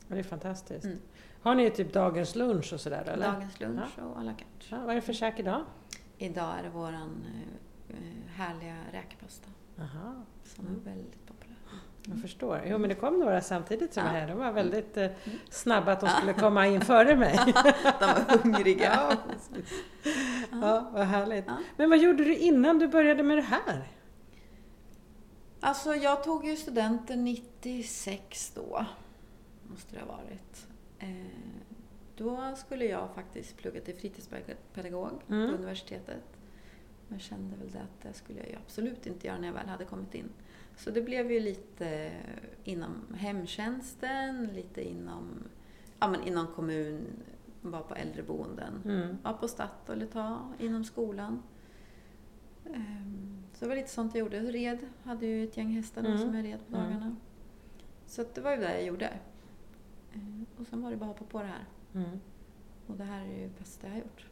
Ja, 0.08 0.14
det 0.14 0.18
är 0.20 0.22
fantastiskt. 0.24 0.84
Mm. 0.84 0.98
Har 1.42 1.54
ni 1.54 1.70
typ 1.70 1.92
dagens 1.92 2.34
lunch 2.34 2.72
och 2.72 2.80
sådär 2.80 3.04
eller? 3.12 3.32
Dagens 3.32 3.60
lunch 3.60 3.98
och 3.98 4.18
à 4.18 4.22
la 4.22 4.30
carte. 4.32 4.44
Ja, 4.70 4.78
vad 4.80 4.90
är 4.90 4.94
det 4.94 5.00
för 5.00 5.12
käk 5.12 5.38
idag? 5.40 5.64
Idag 6.18 6.58
är 6.58 6.62
det 6.62 6.68
våran 6.68 7.24
eh, 7.88 8.30
härliga 8.36 8.76
räkpasta 8.92 9.48
Aha, 9.78 10.14
som 10.44 10.66
Mm. 10.66 10.80
är 10.80 10.90
väldigt 10.90 11.26
populär. 11.26 11.56
jag 12.06 12.20
förstår. 12.22 12.62
Jo 12.66 12.78
men 12.78 12.88
det 12.88 12.94
kom 12.94 13.18
några 13.20 13.40
samtidigt 13.40 13.94
som 13.94 14.02
Ja. 14.02 14.08
här. 14.10 14.28
De 14.28 14.38
var 14.38 14.52
väldigt 14.52 14.96
eh, 14.96 15.10
snabba 15.50 15.92
att 15.92 16.00
de 16.00 16.06
Ja. 16.06 16.12
skulle 16.12 16.32
komma 16.32 16.66
in 16.66 16.80
före 16.80 17.16
mig. 17.16 17.38
De 18.00 18.04
är 18.04 18.38
hungriga. 18.42 18.92
ja, 18.94 19.16
ja, 20.52 20.90
vad 20.92 21.06
härligt. 21.06 21.44
Ja. 21.46 21.56
Men 21.76 21.90
vad 21.90 21.98
gjorde 21.98 22.24
du 22.24 22.36
innan 22.36 22.78
du 22.78 22.88
började 22.88 23.22
med 23.22 23.38
det 23.38 23.42
här? 23.42 23.88
Alltså 25.60 25.94
jag 25.94 26.24
tog 26.24 26.44
ju 26.46 26.56
studenten 26.56 27.24
96 27.24 28.52
då. 28.54 28.86
Måste 29.68 29.94
det 29.94 30.00
ha 30.00 30.16
varit. 30.16 30.66
Eh, 30.98 31.26
då 32.16 32.54
skulle 32.56 32.84
jag 32.84 33.14
faktiskt 33.14 33.56
plugga 33.56 33.80
till 33.80 33.94
fritidspedagog 33.94 35.10
Mm. 35.28 35.50
på 35.50 35.54
universitetet. 35.56 36.22
Men 37.08 37.18
kände 37.20 37.56
väl 37.56 37.70
det 37.70 37.78
att 37.80 38.00
det 38.02 38.12
skulle 38.12 38.38
jag 38.40 38.60
absolut 38.66 39.06
inte 39.06 39.26
göra 39.26 39.38
när 39.38 39.46
jag 39.48 39.54
väl 39.54 39.66
hade 39.68 39.84
kommit 39.84 40.14
in. 40.14 40.28
Så 40.76 40.90
det 40.90 41.02
blev 41.02 41.32
ju 41.32 41.40
lite 41.40 42.12
inom 42.64 43.14
hemtjänsten, 43.16 44.46
lite 44.46 44.82
inom, 44.88 45.28
ja, 46.00 46.08
men 46.08 46.22
inom 46.26 46.46
kommun, 46.46 47.00
var 47.62 47.82
på 47.82 47.94
äldreboenden. 47.94 48.82
Mm. 48.84 49.16
var 49.22 49.32
på 49.32 49.48
Statoil 49.48 50.06
inom 50.58 50.84
skolan. 50.84 51.42
Ehm, 52.74 53.34
Så 53.52 53.64
det 53.64 53.68
var 53.68 53.76
lite 53.76 53.88
sånt 53.90 54.14
jag 54.14 54.20
gjorde. 54.20 54.40
Red, 54.40 54.78
hade 55.04 55.26
ju 55.26 55.44
ett 55.44 55.56
gäng 55.56 55.68
hästar 55.68 56.00
Mm. 56.04 56.18
som 56.18 56.34
jag 56.34 56.44
red 56.44 56.58
på 56.70 56.76
Mm. 56.76 56.88
dagarna. 56.88 57.16
Så 58.06 58.22
att 58.22 58.34
det 58.34 58.40
var 58.40 58.50
ju 58.50 58.56
det 58.56 58.72
jag 58.72 58.84
gjorde. 58.84 59.18
Och 60.60 60.66
sen 60.66 60.82
var 60.82 60.90
det 60.90 60.96
bara 60.96 61.10
att 61.10 61.18
hoppa 61.18 61.30
på 61.30 61.42
det 61.42 61.48
här. 61.48 61.64
Mm. 61.94 62.20
Och 62.86 62.96
det 62.96 63.04
här 63.04 63.20
är 63.20 63.26
ju 63.38 63.42
det 63.48 63.58
bästa 63.58 63.86
jag 63.86 63.94
har 63.94 63.98
gjort. 64.00 64.26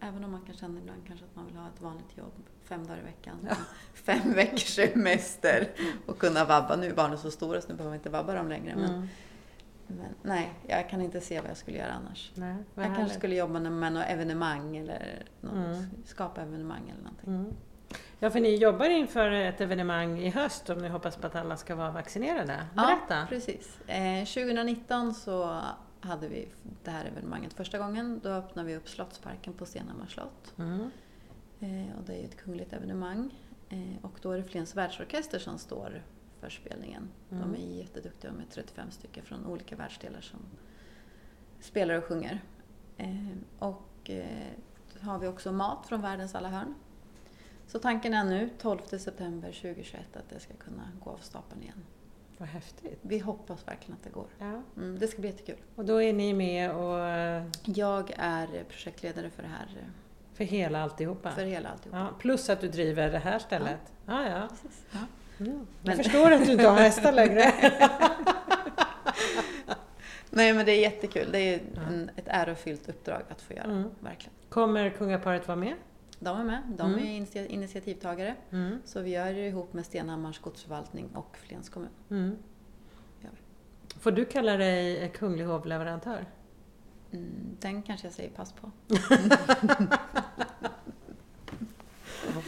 Även 0.00 0.24
om 0.24 0.30
man 0.32 0.40
kan 0.42 0.54
känna 0.54 0.80
ibland 0.80 1.06
kanske 1.06 1.26
att 1.26 1.36
man 1.36 1.46
vill 1.46 1.56
ha 1.56 1.68
ett 1.68 1.80
vanligt 1.82 2.16
jobb 2.18 2.32
fem 2.64 2.86
dagar 2.86 3.00
i 3.00 3.02
veckan. 3.04 3.36
Ja. 3.50 3.56
Fem 3.94 4.32
veckors 4.32 4.74
semester 4.74 5.68
och 6.06 6.18
kunna 6.18 6.44
vabba. 6.44 6.76
Nu 6.76 6.86
är 6.86 6.94
barnen 6.94 7.18
så 7.18 7.30
stora 7.30 7.60
så 7.60 7.68
nu 7.68 7.74
behöver 7.74 7.90
man 7.90 7.98
inte 7.98 8.10
vabba 8.10 8.34
dem 8.34 8.48
längre. 8.48 8.76
Men 8.76 8.90
Mm. 8.90 9.08
Men 9.86 10.14
nej, 10.22 10.52
jag 10.66 10.90
kan 10.90 11.00
inte 11.00 11.20
se 11.20 11.40
vad 11.40 11.50
jag 11.50 11.56
skulle 11.56 11.76
göra 11.78 11.92
annars. 11.92 12.32
Nej, 12.34 12.56
Jag 12.74 12.96
kanske 12.96 13.18
skulle 13.18 13.34
jobba 13.36 13.60
med 13.60 13.92
något 13.92 14.04
evenemang 14.08 14.76
eller 14.76 15.22
något, 15.40 15.52
Mm. 15.54 15.84
skapa 16.04 16.42
evenemang 16.42 16.82
eller 16.90 17.02
någonting. 17.02 17.56
Ja, 18.24 18.30
för 18.30 18.40
ni 18.40 18.56
jobbar 18.56 18.90
inför 18.90 19.30
ett 19.30 19.60
evenemang 19.60 20.18
i 20.18 20.30
höst 20.30 20.70
om 20.70 20.78
ni 20.78 20.88
hoppas 20.88 21.16
på 21.16 21.26
att 21.26 21.36
alla 21.36 21.56
ska 21.56 21.74
vara 21.74 21.90
vaccinerade. 21.90 22.66
Berätta! 22.74 23.14
Ja, 23.20 23.26
precis. 23.28 23.80
Eh, 23.86 24.24
2019 24.24 25.14
så 25.14 25.60
hade 26.00 26.28
vi 26.28 26.48
det 26.84 26.90
här 26.90 27.04
evenemanget 27.04 27.52
första 27.52 27.78
gången. 27.78 28.20
Då 28.22 28.28
öppnade 28.28 28.68
vi 28.68 28.76
upp 28.76 28.88
Slottsparken 28.88 29.52
på 29.52 29.66
Stenhammars 29.66 30.14
slott. 30.14 30.54
Mm. 30.58 30.90
Eh, 31.60 31.96
och 31.98 32.04
det 32.06 32.12
är 32.12 32.18
ju 32.18 32.24
ett 32.24 32.36
kungligt 32.36 32.72
evenemang. 32.72 33.34
Eh, 33.68 34.04
och 34.04 34.18
då 34.22 34.30
är 34.30 34.36
det 34.38 34.44
Flens 34.44 34.76
världsorkester 34.76 35.38
som 35.38 35.58
står 35.58 36.02
för 36.40 36.50
spelningen. 36.50 37.08
Mm. 37.30 37.42
De 37.42 37.62
är 37.62 37.76
jätteduktiga 37.76 38.32
med 38.32 38.50
35 38.50 38.90
stycken 38.90 39.24
från 39.24 39.46
olika 39.46 39.76
världsdelar 39.76 40.20
som 40.20 40.40
spelar 41.60 41.94
och 41.94 42.04
sjunger. 42.04 42.40
Eh, 42.96 43.36
och 43.58 44.10
eh, 44.10 44.52
har 45.00 45.18
vi 45.18 45.26
också 45.26 45.52
mat 45.52 45.86
från 45.86 46.00
världens 46.00 46.34
alla 46.34 46.48
hörn. 46.48 46.74
Så 47.66 47.78
tanken 47.78 48.14
är 48.14 48.24
nu, 48.24 48.50
12 48.58 48.78
september 48.98 49.52
2021, 49.52 50.00
att 50.16 50.28
det 50.30 50.40
ska 50.40 50.54
kunna 50.54 50.88
gå 51.04 51.10
av 51.10 51.16
stapeln 51.18 51.62
igen. 51.62 51.84
Vad 52.38 52.48
häftigt! 52.48 52.98
Vi 53.02 53.18
hoppas 53.18 53.68
verkligen 53.68 53.94
att 53.96 54.04
det 54.04 54.10
går. 54.10 54.26
Ja. 54.38 54.62
Mm, 54.76 54.98
det 54.98 55.08
ska 55.08 55.20
bli 55.20 55.30
jättekul. 55.30 55.56
Och 55.76 55.84
då 55.84 56.02
är 56.02 56.12
ni 56.12 56.34
med 56.34 56.70
och 56.70 56.98
Jag 57.64 58.12
är 58.16 58.64
projektledare 58.68 59.30
för 59.30 59.42
det 59.42 59.48
här, 59.48 59.66
eh, 59.80 59.86
för 60.34 60.44
hela 60.44 60.82
alltihopa? 60.82 61.30
för 61.30 61.44
hela 61.44 61.68
alltihopa. 61.68 61.98
Ja, 61.98 62.08
plus 62.18 62.50
att 62.50 62.60
du 62.60 62.68
driver 62.68 63.10
det 63.10 63.18
här 63.18 63.38
stället? 63.38 63.80
Ja, 64.06 64.28
ja. 64.28 64.48
Precis. 64.48 64.84
Ja. 64.92 64.98
Mm. 65.40 65.52
Jag 65.58 65.66
Men- 65.82 65.96
förstår 65.96 66.30
att 66.30 66.46
du 66.46 66.52
inte 66.52 66.68
har 66.68 66.78
hästar 66.78 67.12
längre. 67.12 67.52
Nej 70.30 70.52
men 70.52 70.66
det 70.66 70.72
är 70.72 70.80
jättekul. 70.80 71.28
Det 71.32 71.38
är 71.54 71.60
en, 71.88 72.10
ett 72.16 72.28
ärofyllt 72.28 72.88
uppdrag 72.88 73.22
att 73.28 73.40
få 73.42 73.52
göra. 73.52 73.64
Mm. 73.64 73.90
Verkligen. 74.00 74.32
Kommer 74.48 74.90
kungaparet 74.90 75.48
vara 75.48 75.56
med? 75.56 75.74
De 76.24 76.40
är 76.40 76.44
med. 76.44 76.62
De 76.76 76.92
Mm. 76.92 76.98
är 77.04 77.20
initia- 77.20 77.46
initiativtagare. 77.46 78.34
Mm. 78.50 78.78
Så 78.84 79.00
vi 79.00 79.10
gör 79.10 79.32
det 79.32 79.46
ihop 79.48 79.72
med 79.72 79.86
Stenhammars 79.86 80.40
godsförvaltning 80.40 81.08
och 81.16 81.36
Flens 81.36 81.68
kommun. 81.68 81.88
Mm. 82.10 82.36
Får 84.00 84.10
du 84.12 84.24
kalla 84.24 84.56
dig 84.56 85.08
kunglig 85.14 85.44
hovleverantör? 85.44 86.26
Mm, 87.12 87.56
den 87.60 87.82
kanske 87.82 88.06
jag 88.06 88.14
säger 88.14 88.30
pass 88.30 88.52
på. 88.52 88.70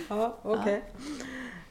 Ja, 0.09 0.38
okej. 0.42 0.85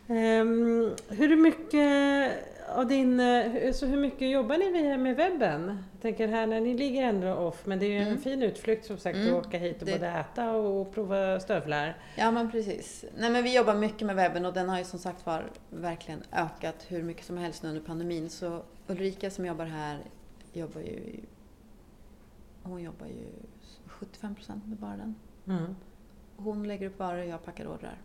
Ehm, 0.07 0.95
hur 1.09 1.35
mycket 1.35 2.31
av 2.75 2.87
din... 2.87 3.19
eh, 3.19 3.71
Så 3.71 3.85
hur 3.85 3.97
mycket 3.97 4.29
jobbar 4.31 4.57
ni 4.57 4.71
med, 4.71 4.99
med 4.99 5.15
webben? 5.15 5.67
Jag 5.91 6.01
tänker 6.01 6.27
här 6.27 6.47
när 6.47 6.61
ni 6.61 6.73
ligger 6.77 7.03
ändå 7.03 7.33
off, 7.33 7.65
men 7.65 7.79
det 7.79 7.85
är 7.85 7.89
ju 7.89 7.97
en 7.97 8.07
Mm. 8.07 8.17
fin 8.21 8.43
utflykt 8.43 8.85
som 8.85 8.97
sagt 8.97 9.15
Mm. 9.17 9.35
att 9.35 9.45
åka 9.47 9.57
hit 9.57 9.79
och 9.81 9.85
Det- 9.85 9.91
både 9.91 10.07
äta 10.07 10.51
och 10.51 10.93
prova 10.93 11.39
stövlar. 11.39 11.97
Ja 12.17 12.31
men 12.31 12.51
precis. 12.51 13.05
Nej 13.17 13.29
men 13.29 13.43
vi 13.43 13.55
jobbar 13.55 13.75
mycket 13.75 14.05
med 14.07 14.15
webben 14.15 14.45
och 14.45 14.53
den 14.53 14.69
har 14.69 14.77
ju 14.77 14.83
som 14.83 14.99
sagt 14.99 15.25
var 15.25 15.43
verkligen 15.69 16.23
ökat 16.31 16.85
hur 16.87 17.03
mycket 17.03 17.25
som 17.25 17.37
helst 17.37 17.63
nu 17.63 17.69
under 17.69 17.81
pandemin. 17.81 18.29
Så 18.29 18.61
Ulrika 18.87 19.29
som 19.31 19.45
jobbar 19.45 19.65
här 19.65 19.97
jobbar 20.53 20.81
ju... 20.81 21.19
Hon 22.63 22.81
jobbar 22.83 23.05
ju 23.07 23.25
75 23.85 24.35
procent 24.35 24.65
med 24.67 24.77
bara 24.77 24.97
den. 24.97 25.15
Mm. 25.47 25.75
Hon 26.37 26.67
lägger 26.67 26.87
upp 26.87 26.99
varor 26.99 27.19
och 27.21 27.27
jag 27.27 27.45
packar 27.45 27.67
ordrar. 27.67 27.97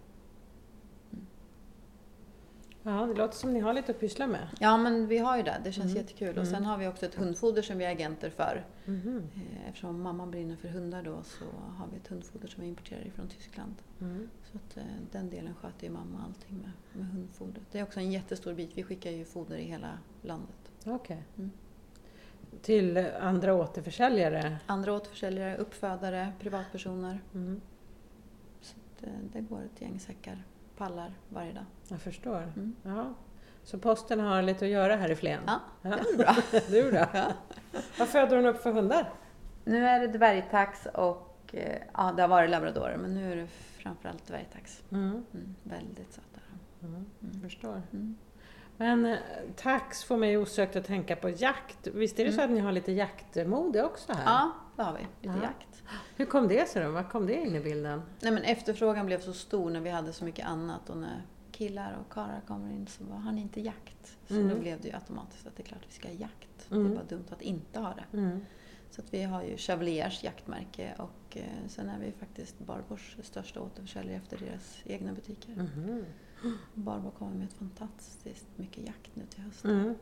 Ja, 2.83 3.07
det 3.07 3.15
låter 3.15 3.37
som 3.37 3.53
ni 3.53 3.61
har 3.61 3.73
lite 3.73 3.93
att 3.93 4.01
pyssla 4.01 4.27
med. 4.27 4.49
Ja 4.61 4.77
men 4.77 5.07
vi 5.07 5.19
har 5.19 5.37
ju 5.37 5.43
det, 5.43 5.61
det 5.65 5.73
känns 5.73 5.85
Mm. 5.93 5.97
jättekul. 5.97 6.29
Och 6.29 6.35
Mm. 6.45 6.47
sen 6.47 6.65
har 6.65 6.79
vi 6.79 6.89
också 6.89 7.07
ett 7.07 7.15
hundfoder 7.15 7.63
som 7.63 7.79
vi 7.79 7.85
är 7.85 7.91
agenter 7.91 8.31
för. 8.31 8.65
Mhm. 8.85 9.29
Eh, 9.35 9.69
Eftersom 9.69 10.03
mamman 10.03 10.31
brinner 10.31 10.57
för 10.57 10.69
hundar 10.69 11.03
då 11.03 11.23
så 11.23 11.45
har 11.77 11.87
vi 11.93 11.97
ett 11.97 12.09
hundfoder 12.09 12.49
som 12.49 12.63
vi 12.63 12.69
importerar 12.69 13.07
ifrån 13.07 13.29
Tyskland. 13.29 13.75
Mm. 14.01 14.29
Så 14.53 14.57
att 14.59 14.77
eh, 14.77 14.83
den 15.13 15.31
delen 15.31 15.55
sköter 15.55 15.87
ju 15.87 15.93
mamma 15.93 16.25
allting 16.27 16.57
med, 16.59 16.71
med 16.93 17.07
hundfodret. 17.13 17.63
Det 17.73 17.79
är 17.79 17.83
också 17.83 18.01
en 18.01 18.13
jättestor 18.13 18.55
bit. 18.55 18.71
Vi 18.75 18.83
skickar 18.83 19.11
ju 19.11 19.25
foder 19.25 19.57
i 19.57 19.65
hela 19.65 19.99
landet. 20.23 20.73
Okej. 20.87 21.23
Mm. 21.39 21.51
Till 22.63 22.97
andra 23.21 23.55
återförsäljare? 23.55 24.57
Andra 24.67 24.93
återförsäljare, 24.93 25.57
uppfödare, 25.57 26.33
privatpersoner. 26.41 27.21
Mm. 27.35 27.61
Så 28.61 28.77
att, 28.77 29.03
eh, 29.07 29.13
det 29.33 29.41
går 29.41 29.61
ett 29.75 29.81
gäng 29.81 30.01
säckar, 30.01 30.43
pallar 30.81 31.13
varje 31.29 31.53
dag. 31.53 31.65
Jag 31.89 32.01
förstår. 32.01 32.43
Mm. 32.57 32.77
Ja. 32.83 33.15
Så 33.65 33.79
posten 33.79 34.21
har 34.21 34.43
lite 34.43 34.65
att 34.65 34.71
göra 34.71 34.97
här 34.97 35.11
i 35.11 35.15
Flen? 35.17 35.41
Ja, 35.47 35.61
Ja. 35.83 35.91
det 35.91 36.11
är 36.13 36.17
bra. 36.17 36.37
det 36.69 36.79
är 36.79 36.91
bra. 36.93 37.07
Ja. 37.15 37.33
Vad 37.99 38.09
föder 38.09 38.37
hon 38.37 38.47
upp 38.47 38.63
för 38.63 38.73
hundar? 38.73 39.13
Nu 39.65 39.87
är 39.87 40.01
det 40.01 40.07
dvärgtax 40.07 40.87
och 40.95 41.51
eh, 41.53 41.79
ja, 41.95 42.13
det 42.17 42.23
har 42.23 42.29
varit 42.29 42.51
labradorer 42.51 42.97
men 42.97 43.15
nu 43.15 43.33
är 43.33 43.37
det 43.37 43.47
framförallt 43.79 44.27
dvärgtax. 44.27 44.83
Mm. 44.93 45.25
Mm, 45.35 45.55
väldigt 45.63 46.13
söta. 46.13 46.41
Mm. 46.83 46.95
Mm. 46.95 47.07
Jag 47.33 47.43
förstår. 47.43 47.83
Mm. 47.93 48.17
Men 48.77 49.07
eh, 49.07 49.19
tax 49.57 50.05
får 50.05 50.17
mig 50.17 50.39
osökt 50.39 50.77
att 50.77 50.85
tänka 50.85 51.17
på 51.17 51.29
jakt. 51.31 51.87
Visst 51.87 52.19
är 52.19 52.25
det 52.25 52.33
så 52.33 52.41
Mm. 52.41 52.51
att 52.51 52.55
ni 52.55 52.61
har 52.61 52.73
lite 52.73 52.93
jaktmode 52.93 53.83
också 53.85 54.13
här? 54.13 54.25
Ja, 54.25 54.51
det 54.77 54.83
har 54.83 54.93
vi. 54.93 55.29
Lite 55.29 55.39
Ja. 55.39 55.43
jakt. 55.43 55.70
Hur 56.17 56.27
kom 56.27 56.49
det 56.49 56.69
sig 56.69 56.85
då? 56.85 56.91
Var 56.91 57.03
kom 57.03 57.27
det 57.27 57.35
in 57.35 57.55
i 57.57 57.61
bilden? 57.61 58.03
Nej, 58.23 58.33
men 58.33 58.43
efterfrågan 58.43 59.07
blev 59.07 59.21
så 59.21 59.33
stor 59.33 59.71
när 59.71 59.81
vi 59.81 59.91
hade 59.91 60.13
så 60.13 60.25
mycket 60.25 60.47
annat 60.47 60.91
och 60.91 60.97
när 60.97 61.23
killar 61.53 61.99
och 62.01 62.13
karlar 62.13 62.41
kommer 62.47 62.71
in 62.73 62.87
så 62.87 63.05
bara, 63.05 63.19
har 63.19 63.33
ni 63.33 63.41
inte 63.41 63.61
jakt? 63.61 64.19
Så 64.29 64.35
Mm. 64.35 64.49
då 64.49 64.57
blev 64.61 64.81
det 64.81 64.89
ju 64.89 64.95
automatiskt 64.95 65.47
att 65.47 65.57
det 65.57 65.63
är 65.63 65.67
klart 65.67 65.81
vi 65.89 65.93
ska 65.95 66.09
ha 66.09 66.15
jakt. 66.15 66.67
Det 66.69 66.75
Mm. 66.75 66.93
är 66.93 66.97
bara 66.97 67.05
dumt 67.05 67.25
att 67.31 67.43
inte 67.43 67.81
ha 67.81 67.95
det. 67.95 68.17
Mm. 68.19 68.41
Så 68.91 69.01
att 69.01 69.15
vi 69.15 69.23
har 69.23 69.43
ju 69.43 69.57
Chevaliers 69.57 70.25
jaktmärke 70.25 70.95
och 70.99 71.37
eh, 71.37 71.45
sen 71.69 71.89
är 71.89 71.99
vi 71.99 72.13
faktiskt 72.13 72.59
Barbors 72.59 73.17
största 73.23 73.61
återförsäljare 73.61 74.17
efter 74.17 74.39
deras 74.39 74.79
egna 74.85 75.13
butiker. 75.13 75.53
Mhm. 75.57 76.05
Barbo 76.75 77.11
kommer 77.11 77.37
med 77.37 77.53
fantastiskt 77.53 78.47
mycket 78.57 78.87
jakt 78.87 79.11
nu 79.17 79.23
till 79.27 79.43
hösten. 79.43 79.95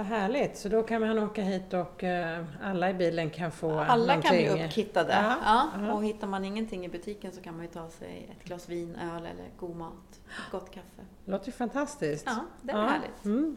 Vad 0.00 0.06
härligt, 0.06 0.56
så 0.56 0.68
då 0.68 0.82
kan 0.82 1.00
man 1.00 1.18
åka 1.18 1.42
hit 1.42 1.72
och 1.74 2.04
eh, 2.04 2.44
alla 2.62 2.90
i 2.90 2.94
bilen 2.94 3.30
kan 3.30 3.50
få 3.50 3.78
Alla 3.78 4.12
kan 4.22 4.34
bli 4.36 4.42
någonting. 4.44 4.66
uppkittade. 4.66 5.12
Ja, 5.44 5.66
Ja. 5.82 5.92
Och 5.92 6.04
hittar 6.04 6.26
man 6.26 6.44
ingenting 6.44 6.84
i 6.84 6.88
butiken 6.88 7.32
så 7.32 7.40
kan 7.40 7.54
man 7.56 7.62
ju 7.62 7.70
ta 7.70 7.88
sig 7.88 8.28
ett 8.38 8.44
glas 8.44 8.68
vin, 8.68 8.96
öl 8.96 9.22
eller 9.26 9.44
god 9.58 9.76
mat, 9.76 10.20
gott 10.50 10.70
kaffe. 10.70 11.02
Det 11.24 11.30
låter 11.32 11.46
ju 11.46 11.52
fantastiskt. 11.52 12.26
Ja, 12.26 12.36
det 12.62 12.72
är 12.72 12.76
Ja. 12.76 12.86
härligt. 12.86 13.24
Mm. 13.24 13.56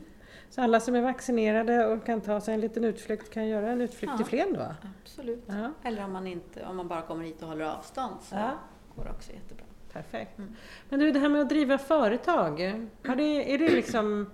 Så 0.50 0.62
alla 0.62 0.80
som 0.80 0.96
är 0.96 1.02
vaccinerade 1.02 1.86
och 1.88 2.06
kan 2.06 2.22
ta 2.22 2.42
sig 2.42 2.54
en 2.54 2.62
liten 2.62 2.84
utflykt 2.84 3.34
kan 3.34 3.48
göra 3.48 3.72
en 3.72 3.82
utflykt 3.82 4.12
Ja. 4.14 4.18
till 4.18 4.26
Flen 4.26 4.54
då? 4.54 4.76
Absolut. 5.04 5.44
Ja, 5.48 5.72
Eller 5.84 6.04
om 6.06 6.12
man, 6.14 6.28
inte, 6.28 6.66
om 6.66 6.78
man 6.78 6.88
bara 6.88 7.02
kommer 7.02 7.26
hit 7.26 7.42
och 7.42 7.48
håller 7.48 7.66
avstånd 7.66 8.16
så 8.22 8.36
Ja. 8.36 8.52
går 8.96 9.04
det 9.04 9.10
också 9.10 9.32
jättebra. 9.32 9.66
perfekt. 9.94 10.38
Mm. 10.38 10.56
Men 10.90 11.00
du, 11.00 11.12
det 11.12 11.20
här 11.20 11.30
med 11.30 11.42
att 11.42 11.50
driva 11.50 11.78
företag, 11.78 12.60
har 13.08 13.16
det, 13.16 13.54
är 13.54 13.58
det 13.58 13.70
liksom... 13.70 14.30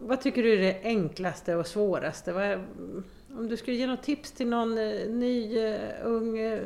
Vad 0.00 0.20
tycker 0.20 0.42
du 0.42 0.52
är 0.52 0.58
det 0.58 0.80
enklaste 0.82 1.54
och 1.56 1.66
svåraste? 1.66 2.32
Vad, 2.32 2.64
om 3.38 3.48
du 3.48 3.56
skulle 3.56 3.76
ge 3.76 3.86
något 3.86 4.02
tips 4.02 4.32
till 4.32 4.48
någon 4.48 4.78
eh, 4.78 5.10
ny, 5.10 5.58
eh, 5.58 5.90
ung 6.02 6.38
eh, 6.38 6.62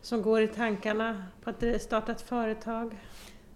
som 0.00 0.22
går 0.22 0.42
i 0.42 0.48
tankarna 0.48 1.24
på 1.42 1.50
att 1.50 1.82
starta 1.82 2.12
ett 2.12 2.20
företag? 2.22 2.98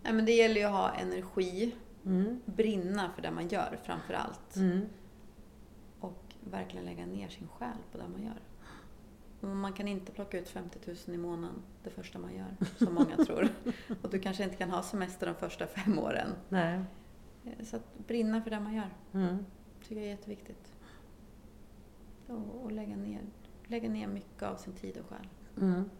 Nej, 0.02 0.12
men 0.12 0.24
det 0.24 0.32
gäller 0.32 0.60
ju 0.60 0.66
att 0.66 0.72
ha 0.72 0.92
energi, 0.94 1.74
Mm. 2.06 2.40
brinna 2.44 3.10
för 3.14 3.22
det 3.22 3.30
man 3.30 3.48
gör 3.48 3.78
framför 3.84 4.14
allt. 4.14 4.56
Mm. 4.56 4.80
Och 6.00 6.24
verkligen 6.50 6.84
lägga 6.86 7.06
ner 7.06 7.28
sin 7.28 7.48
själ 7.48 7.76
på 7.92 7.98
det 7.98 8.04
man 8.12 8.22
gör. 8.22 8.40
Man 9.54 9.72
kan 9.72 9.88
inte 9.88 10.12
plocka 10.12 10.38
ut 10.38 10.48
50 10.48 10.78
000 10.86 10.96
i 11.14 11.18
månaden 11.18 11.62
det 11.84 11.90
första 11.90 12.18
man 12.18 12.34
gör, 12.36 12.56
som 12.78 12.94
många 12.94 13.16
tror. 13.26 13.48
Och 14.02 14.10
du 14.10 14.18
kanske 14.18 14.44
inte 14.44 14.56
kan 14.56 14.70
ha 14.70 14.82
semester 14.82 15.26
de 15.26 15.34
första 15.34 15.66
fem 15.66 15.98
åren. 15.98 16.28
Nej. 16.48 16.80
Eh, 17.46 17.64
Så 17.64 17.76
att 17.76 17.98
brinna 18.06 18.42
för 18.42 18.50
det 18.50 18.60
man 18.60 18.74
gör, 18.74 18.90
Mm. 19.14 19.36
tycker 19.82 19.96
jag 19.96 20.04
är 20.04 20.08
jätteviktigt. 20.10 20.72
Och, 22.26 22.62
och 22.64 22.72
lägga, 22.72 22.96
ner, 22.96 23.20
lägga 23.66 23.88
ner 23.88 24.06
mycket 24.06 24.42
av 24.42 24.56
sin 24.56 24.72
tid 24.72 24.96
och 24.98 25.06
själ. 25.08 25.28
Mm. 25.60 25.90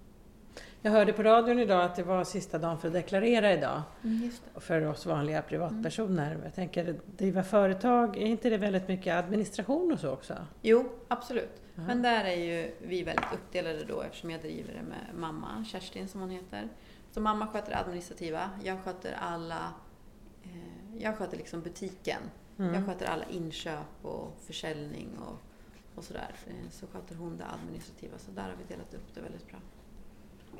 Jag 0.83 0.91
hörde 0.91 1.13
på 1.13 1.23
radion 1.23 1.59
idag 1.59 1.85
att 1.85 1.97
det 1.97 2.03
var 2.03 2.25
sista 2.25 2.59
dagen 2.59 2.79
för 2.79 2.89
att 2.89 2.95
deklarera 2.95 3.53
idag. 3.53 3.83
Det. 4.03 4.31
för 4.61 4.85
oss 4.87 5.07
vanliga 5.07 5.43
privatpersoner. 5.43 6.39
Jag 6.45 6.55
tänker, 6.55 7.01
driva 7.17 7.43
företag, 7.43 8.17
är 8.17 8.27
inte 8.27 8.51
det 8.51 8.59
väldigt 8.59 8.89
mycket 8.89 9.15
administration 9.25 9.93
och 9.93 10.01
så 10.01 10.11
också? 10.11 10.35
Jo, 10.63 10.89
absolut. 11.09 11.63
Ja. 11.75 11.83
Men 11.83 12.03
där 12.03 12.25
är 12.25 12.37
ju 12.37 12.75
vi 12.83 13.03
väldigt 13.03 13.33
uppdelade 13.35 13.85
då 13.85 14.01
eftersom 14.03 14.31
jag 14.31 14.41
driver 14.41 14.73
det 14.75 14.83
med 14.83 15.21
mamma, 15.21 15.65
Kerstin 15.65 16.09
som 16.09 16.21
hon 16.21 16.31
heter. 16.31 16.69
Så 17.11 17.21
mamma 17.21 17.47
sköter 17.47 17.71
det 17.71 17.79
administrativa, 17.79 18.51
jag 18.65 18.79
sköter 18.85 19.13
alla 19.21 19.73
jag 20.99 21.17
sköter 21.17 21.37
liksom 21.37 21.61
butiken. 21.61 22.21
Mm. 22.59 22.75
Jag 22.75 22.87
sköter 22.87 23.07
alla 23.07 23.25
inköp 23.25 23.87
och 24.05 24.37
försäljning 24.41 25.09
och, 25.19 25.37
och 25.95 26.05
sådär. 26.05 26.35
Eh, 26.47 26.71
Så 26.71 26.87
sköter 26.87 27.15
hon 27.15 27.37
det 27.37 27.47
administrativa. 27.47 28.19
Så 28.19 28.31
där 28.31 28.43
har 28.43 28.57
vi 28.57 28.75
delat 28.75 28.95
upp 28.95 29.15
det 29.15 29.21
väldigt 29.21 29.47
bra. 29.49 29.59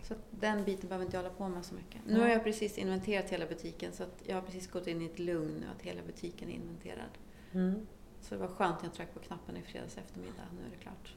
Så 0.03 0.15
den 0.31 0.65
biten 0.65 0.89
behöver 0.89 1.05
inte 1.05 1.17
jag 1.17 1.23
hålla 1.23 1.35
på 1.35 1.49
med 1.49 1.65
så 1.65 1.75
mycket. 1.75 2.01
Nu 2.07 2.21
har 2.21 2.29
jag 2.29 2.45
precis 2.45 2.79
inventerat 2.79 3.31
hela 3.31 3.47
butiken 3.47 3.93
så 3.93 4.03
att 4.03 4.23
jag 4.27 4.35
har 4.35 4.43
precis 4.43 4.71
gått 4.71 4.87
in 4.87 5.03
i 5.03 5.05
ett 5.05 5.19
lugn 5.19 5.55
nu 5.61 5.67
att 5.77 5.83
hela 5.83 6.03
butiken 6.03 6.49
är 6.49 6.53
inventerad. 6.55 7.11
Mm. 7.53 7.87
Så 8.21 8.35
det 8.35 8.41
var 8.41 8.49
skönt 8.49 8.77
när 8.83 8.89
jag 8.89 8.95
tryckte 8.95 9.15
på 9.15 9.21
knappen 9.21 9.57
i 9.57 9.63
fredags 9.63 9.99
eftermiddag. 9.99 10.43
Nu 10.59 10.67
är 10.67 10.71
det 10.71 10.77
klart. 10.77 11.15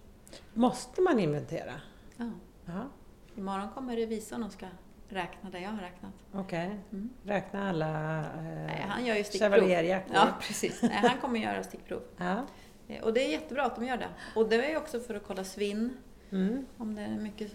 Måste 0.53 1.01
man 1.01 1.19
inventera? 1.19 1.73
Ja. 2.17 2.31
Ja, 2.65 2.87
Imorgon 3.35 3.69
kommer 3.71 3.95
revisorn 3.95 4.43
och 4.43 4.51
ska 4.51 4.67
räkna 5.09 5.49
där 5.49 5.59
jag 5.59 5.69
har 5.69 5.81
räknat. 5.81 6.13
okej. 6.33 6.79
Mm. 6.91 7.09
Räkna 7.23 7.69
alla 7.69 8.19
eh, 8.19 8.43
Nej, 8.43 8.85
han 8.87 9.05
gör 9.05 9.15
ju 9.15 9.23
stickprov. 9.23 9.69
Ja, 10.13 10.33
precis. 10.41 10.81
Nej, 10.81 10.91
han 10.91 11.17
kommer 11.21 11.39
göra 11.39 11.63
stickprov. 11.63 12.01
Ja. 12.17 12.45
Eh, 12.87 13.03
Och 13.03 13.13
det 13.13 13.25
är 13.25 13.31
jättebra 13.31 13.63
att 13.65 13.75
de 13.75 13.85
gör 13.85 13.97
det. 13.97 14.09
Och 14.35 14.49
det 14.49 14.65
är 14.65 14.69
ju 14.69 14.77
också 14.77 14.99
för 14.99 15.15
att 15.15 15.23
kolla 15.23 15.43
svinn, 15.43 15.97
Mm. 16.31 16.65
om 16.77 16.95
det 16.95 17.01
är 17.01 17.17
mycket, 17.17 17.51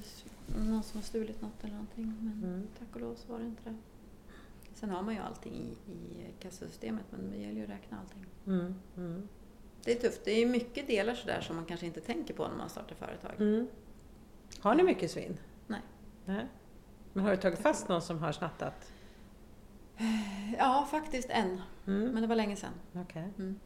någon 0.47 0.83
som 0.83 0.99
har 1.01 1.03
stulit 1.05 1.41
något 1.43 1.65
eller 1.65 1.73
någonting. 1.73 2.05
Men 2.21 2.43
Mm. 2.51 2.67
tack 2.79 2.89
och 2.95 3.01
lov 3.01 3.15
så 3.15 3.33
var 3.33 3.39
det 3.39 3.45
inte 3.47 3.63
det. 3.71 3.77
Sen 4.75 4.91
har 4.91 5.03
man 5.03 5.15
ju 5.15 5.21
allting 5.21 5.55
i, 5.55 5.93
i 5.93 6.27
kassasystemet, 6.41 7.05
men 7.11 7.31
det 7.31 7.37
gäller 7.37 7.55
ju 7.57 7.63
att 7.65 7.71
räkna 7.71 7.99
allting. 8.01 8.27
Mm. 8.47 8.75
Mm. 8.97 9.29
Det 9.85 9.93
är 9.93 10.01
tufft. 10.01 10.25
Det 10.25 10.31
är 10.31 10.39
ju 10.39 10.47
mycket 10.47 10.87
delar 10.87 11.15
sådär 11.15 11.41
som 11.41 11.57
man 11.57 11.65
kanske 11.65 11.87
inte 11.87 12.01
tänker 12.01 12.35
på 12.35 12.49
när 12.49 12.57
man 12.57 12.69
startar 12.69 12.95
företag. 12.97 13.33
Mm. 13.39 13.67
Har 14.61 14.75
ni 14.75 14.83
mycket 14.83 15.11
svinn? 15.11 15.37
Nej. 15.67 15.81
Nej. 16.25 16.47
Men 17.13 17.25
har 17.25 17.31
du 17.31 17.37
tagit 17.37 17.59
fast 17.59 17.89
någon 17.89 18.03
som 18.03 18.19
har 18.19 18.33
snattat? 18.33 18.93
Ja, 20.59 20.87
faktiskt 20.91 21.31
en. 21.31 21.61
Mm. 21.87 22.11
Men 22.13 22.23
det 22.23 22.27
var 22.27 22.37
länge 22.37 22.57
sedan. 22.57 22.73
Okej. 22.95 23.29
Mm. 23.39 23.61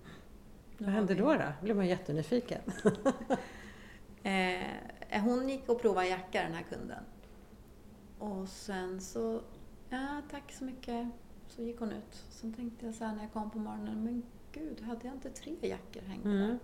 Vad 0.79 0.89
hände 0.91 1.15
då? 1.15 1.35
då? 1.35 1.53
blir 1.63 1.75
man 1.75 1.87
jättenyfiken. 1.87 2.61
Eh, 4.23 5.23
hon 5.23 5.49
gick 5.49 5.69
och 5.69 5.81
provade 5.81 6.07
en 6.07 6.11
jacka, 6.11 6.43
den 6.43 6.55
här 6.55 6.63
kunden. 6.63 7.05
Och 8.19 8.49
sen 8.49 9.01
så, 9.01 9.43
ja 9.89 10.23
tack 10.31 10.53
så 10.53 10.65
mycket. 10.65 11.09
Så 11.49 11.63
gick 11.63 11.79
hon 11.81 11.93
ut. 11.93 12.25
Sen 12.31 12.53
tänkte 12.53 12.87
jag 12.87 12.95
så 12.95 13.05
här 13.05 13.15
när 13.15 13.23
jag 13.23 13.33
kom 13.33 13.51
på 13.51 13.59
morgonen, 13.59 14.05
men 14.05 14.23
gud, 14.53 14.81
hade 14.81 15.07
jag 15.07 15.15
inte 15.17 15.31
tre 15.31 15.57
jackor 15.61 16.01
hängande 16.01 16.31
Mm. 16.39 16.49
där? 16.49 16.59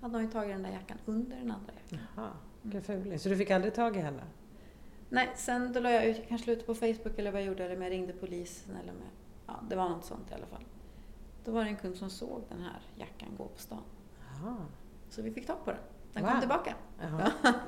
Hade 0.00 0.14
hon 0.14 0.24
ju 0.24 0.30
tagit 0.30 0.54
den 0.54 0.62
där 0.62 0.70
jackan 0.70 0.98
under 1.06 1.36
den 1.36 1.50
andra 1.50 1.72
jackan. 1.82 2.06
Jaha, 2.16 2.30
vilken 2.62 2.82
fuling. 2.82 3.18
Så 3.18 3.28
du 3.28 3.36
fick 3.36 3.50
aldrig 3.50 3.74
tag 3.74 3.96
i 3.96 4.00
henne? 4.00 4.22
Nej, 5.12 5.30
sen 5.36 5.72
då 5.72 5.80
la 5.80 5.90
jag 5.90 6.04
ut, 6.04 6.22
kanske 6.28 6.52
ut 6.52 6.66
på 6.66 6.74
Facebook 6.74 7.18
eller 7.18 7.30
vad 7.30 7.40
jag 7.40 7.46
gjorde, 7.48 7.64
eller 7.64 7.76
om 7.76 7.82
jag 7.82 7.90
ringde 7.90 8.12
polisen 8.12 8.76
eller 8.82 8.92
med, 8.92 9.08
ja 9.46 9.60
det 9.68 9.76
var 9.76 9.88
något 9.88 10.04
sånt 10.04 10.30
i 10.30 10.34
alla 10.34 10.46
fall. 10.46 10.64
Då 11.44 11.52
var 11.52 11.64
det 11.64 11.70
en 11.70 11.76
kund 11.76 11.96
som 11.96 12.10
såg 12.10 12.42
den 12.48 12.60
här 12.62 12.80
jackan 12.96 13.28
gå 13.38 13.44
på 13.44 13.60
stan. 13.60 13.82
Jaha. 14.42 14.56
Så 15.10 15.22
vi 15.22 15.30
fick 15.32 15.46
tag 15.46 15.64
på 15.64 15.70
den. 15.70 15.80
Den 16.12 16.22
Wow. 16.22 16.30
kom 16.30 16.40
tillbaka. 16.40 16.74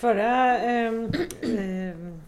Förra 0.00 0.58
ehm, 0.58 1.10
ehm, 1.42 2.22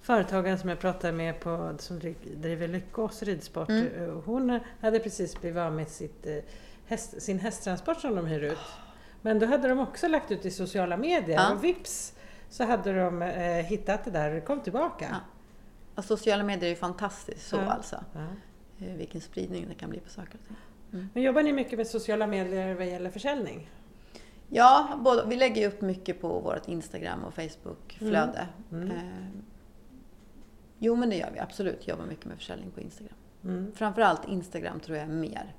företagaren 0.00 0.58
som 0.58 0.68
jag 0.68 0.78
pratade 0.78 1.12
med 1.12 1.40
på, 1.40 1.74
som 1.78 1.98
dri- 2.00 2.34
driver 2.36 2.68
Lyckås 2.68 3.22
ridsport, 3.22 3.68
Mm. 3.68 3.86
eh, 4.02 4.20
hon 4.24 4.60
hade 4.80 4.98
precis 4.98 5.40
blivit 5.40 5.58
av 5.58 5.72
med 5.72 5.88
sitt, 5.88 6.26
eh, 6.26 6.38
häst, 6.86 7.22
sin 7.22 7.38
hästtransport 7.38 8.00
som 8.00 8.16
de 8.16 8.26
hyr 8.26 8.40
ut. 8.42 8.58
Men 9.22 9.38
då 9.38 9.46
hade 9.46 9.68
de 9.68 9.78
också 9.78 10.08
lagt 10.08 10.30
ut 10.30 10.44
i 10.46 10.50
sociala 10.50 10.96
medier 10.96 11.36
Ja. 11.36 11.52
och 11.52 11.64
vips 11.64 12.14
så 12.48 12.64
hade 12.64 12.92
de 12.92 13.22
eh, 13.22 13.64
hittat 13.64 14.04
det 14.04 14.10
där 14.10 14.36
och 14.36 14.44
kom 14.44 14.60
tillbaka. 14.60 15.06
Ja. 15.10 15.16
Och 15.94 16.04
sociala 16.04 16.44
medier 16.44 16.64
är 16.64 16.70
ju 16.70 16.76
fantastiskt 16.76 17.48
så 17.48 17.56
Ja. 17.56 17.62
alltså. 17.72 18.04
Ja. 18.12 18.20
Eh, 18.86 18.94
Vilken 18.94 19.20
spridning 19.20 19.66
det 19.68 19.74
kan 19.74 19.90
bli 19.90 20.00
på 20.00 20.08
saker 20.10 20.38
och 20.42 20.46
ting. 20.48 20.56
Men 21.14 21.22
jobbar 21.22 21.42
ni 21.42 21.52
mycket 21.52 21.78
med 21.78 21.86
sociala 21.86 22.26
medier 22.26 22.74
vad 22.74 22.86
gäller 22.86 23.10
försäljning? 23.10 23.70
Ja, 24.48 24.98
både, 25.04 25.24
vi 25.26 25.36
lägger 25.36 25.68
upp 25.68 25.80
mycket 25.80 26.20
på 26.20 26.40
vårt 26.40 26.68
Instagram 26.68 27.24
och 27.24 27.34
Facebook-flöde. 27.34 28.46
Mm. 28.72 28.90
Eh, 28.90 29.26
jo, 30.78 30.96
men 30.96 31.10
det 31.10 31.16
gör 31.16 31.30
vi 31.30 31.38
absolut. 31.38 31.88
Jobbar 31.88 32.06
mycket 32.06 32.26
med 32.26 32.36
försäljning 32.36 32.70
på 32.70 32.80
Instagram. 32.80 33.14
Mm. 33.44 33.72
Framförallt 33.74 34.28
Instagram 34.28 34.80
tror 34.80 34.98
jag 34.98 35.06
är 35.06 35.12
mer. 35.12 35.54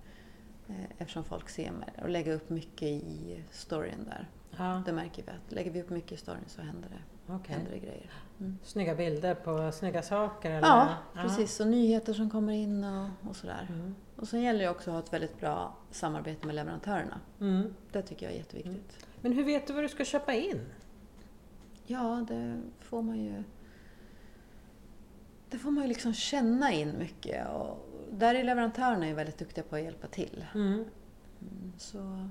Eh, 0.69 0.75
eftersom 0.97 1.23
folk 1.23 1.49
ser 1.49 1.71
mer. 1.71 1.93
Och 2.03 2.09
lägga 2.09 2.33
upp 2.33 2.49
mycket 2.49 2.87
i 2.87 3.43
storyn 3.51 4.05
där. 4.05 4.27
Ja, 4.59 4.81
Det 4.85 4.93
märker 4.93 5.23
vi 5.23 5.31
att 5.31 5.51
lägger 5.51 5.71
vi 5.71 5.81
upp 5.81 5.89
mycket 5.89 6.11
i 6.11 6.17
storyn 6.17 6.43
så 6.47 6.61
händer 6.61 6.89
det, 6.89 7.33
okej. 7.33 7.55
händer 7.55 7.71
det 7.71 7.79
grejer. 7.79 8.11
Mm. 8.39 8.57
Snygga 8.63 8.95
bilder 8.95 9.35
på 9.35 9.71
snygga 9.71 10.01
saker? 10.01 10.51
Eller? 10.51 10.67
Ja, 10.67 10.97
precis. 11.13 11.59
Och 11.59 11.67
nyheter 11.67 12.13
som 12.13 12.29
kommer 12.29 12.53
in 12.53 12.83
och, 12.83 13.29
och 13.29 13.35
sådär. 13.35 13.67
Mm. 13.69 13.95
Och 14.15 14.27
sen 14.27 14.41
gäller 14.41 14.59
det 14.59 14.69
också 14.69 14.89
att 14.89 14.93
ha 14.93 15.03
ett 15.03 15.13
väldigt 15.13 15.39
bra 15.39 15.75
samarbete 15.91 16.45
med 16.47 16.55
leverantörerna. 16.55 17.19
Mm. 17.39 17.73
Det 17.91 18.01
tycker 18.01 18.25
jag 18.25 18.33
är 18.33 18.37
jätteviktigt. 18.37 19.05
Men 19.21 19.33
hur 19.33 19.43
vet 19.43 19.67
du 19.67 19.73
vad 19.73 19.83
du 19.83 19.89
ska 19.89 20.05
köpa 20.05 20.33
in? 20.33 20.61
Ja, 21.85 22.25
det 22.27 22.61
får 22.79 23.01
man 23.01 23.19
ju... 23.19 23.43
Det 25.49 25.57
får 25.57 25.71
man 25.71 25.83
ju 25.83 25.87
liksom 25.87 26.13
känna 26.13 26.71
in 26.71 26.97
mycket. 26.97 27.47
Och 27.49 27.89
där 28.11 28.35
är 28.35 28.43
leverantörerna 28.43 29.07
ju 29.07 29.13
väldigt 29.13 29.37
duktiga 29.37 29.63
på 29.63 29.75
att 29.75 29.81
hjälpa 29.83 30.07
till. 30.07 30.45
Mm. 30.55 30.73
Mm, 31.41 31.73
Så... 31.77 32.29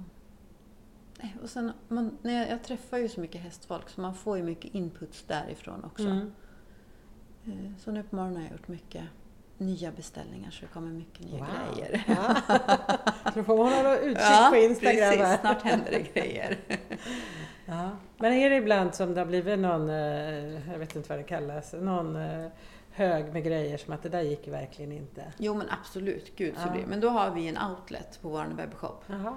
Och 1.42 1.50
sen, 1.50 1.72
man, 1.88 2.18
när 2.22 2.38
jag, 2.38 2.50
jag 2.50 2.62
träffar 2.62 2.98
ju 2.98 3.08
så 3.08 3.20
mycket 3.20 3.40
hästfolk 3.40 3.88
så 3.88 4.00
man 4.00 4.14
får 4.14 4.36
ju 4.36 4.42
mycket 4.42 4.74
inputs 4.74 5.22
därifrån 5.26 5.84
också. 5.84 6.04
Mm. 6.08 6.32
Eh, 7.46 7.52
Så 7.78 7.90
nu 7.90 8.02
på 8.02 8.16
morgonen 8.16 8.36
har 8.36 8.42
jag 8.42 8.52
gjort 8.52 8.68
mycket 8.68 9.04
nya 9.58 9.92
beställningar 9.92 10.50
så 10.50 10.60
det 10.60 10.72
kommer 10.72 10.90
mycket 10.90 11.24
nya 11.26 11.38
Wow. 11.38 11.46
grejer. 11.76 12.04
Ja. 12.08 12.36
Så 13.34 13.44
får 13.44 13.56
man 13.58 13.72
hålla 13.72 13.98
utkik 13.98 14.50
på 14.50 14.56
Instagram. 14.56 15.00
här. 15.02 15.16
precis. 15.16 15.40
Snart 15.40 15.62
händer 15.62 15.90
det 15.90 16.20
grejer. 16.20 16.56
Ja. 17.70 17.90
Men 18.18 18.32
är 18.32 18.50
det 18.50 18.56
ibland 18.56 18.94
som 18.94 19.14
det 19.14 19.20
har 19.20 19.26
blivit 19.26 19.58
någon, 19.58 19.90
eh, 19.90 20.70
jag 20.72 20.78
vet 20.78 20.96
inte 20.96 21.08
vad 21.08 21.18
det 21.18 21.22
kallas, 21.22 21.72
någon 21.72 22.16
eh, 22.16 22.46
hög 22.90 23.32
med 23.32 23.44
grejer 23.44 23.78
som 23.78 23.92
att 23.94 24.02
det 24.02 24.08
där 24.08 24.20
gick 24.22 24.48
verkligen 24.48 24.92
inte? 24.92 25.32
Jo 25.38 25.54
men 25.54 25.66
absolut, 25.70 26.36
gud 26.36 26.54
så 26.54 26.60
Ja. 26.66 26.70
blir 26.72 26.80
det. 26.82 26.86
Men 26.88 27.00
då 27.00 27.08
har 27.08 27.30
vi 27.30 27.48
en 27.48 27.58
outlet 27.70 28.18
på 28.22 28.28
vår 28.28 28.44
webbshop. 28.56 29.04
Jaha. 29.06 29.34